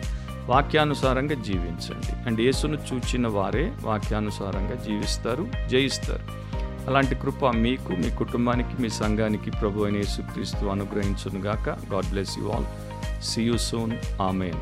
వాక్యానుసారంగా 0.45 1.34
జీవించండి. 1.34 2.28
అండ్ 2.28 2.41
యేసును 2.41 2.78
చూచిన 2.93 3.28
వారే 3.28 3.74
వాక్యానుసారంగా 3.84 4.76
జీవిస్తారు 4.86 5.47
జయిస్తారు. 5.70 6.47
అలాంటి 6.88 7.15
కృప 7.15 7.45
మీకు 7.45 7.91
మీ 7.91 8.09
కుటుంబానికి 8.09 8.81
మీ 8.81 8.89
సంఘానికి 8.89 9.51
ప్రభు 9.51 9.83
అయిన 9.83 9.97
యేసుక్రీస్తు 9.97 10.65
అనుగ్రహించునుగాక. 10.65 11.69
God 11.69 12.09
bless 12.09 12.39
you 12.39 12.49
all. 12.49 12.67
See 13.23 13.43
you 13.43 13.57
soon 13.57 13.93
amen 14.21 14.59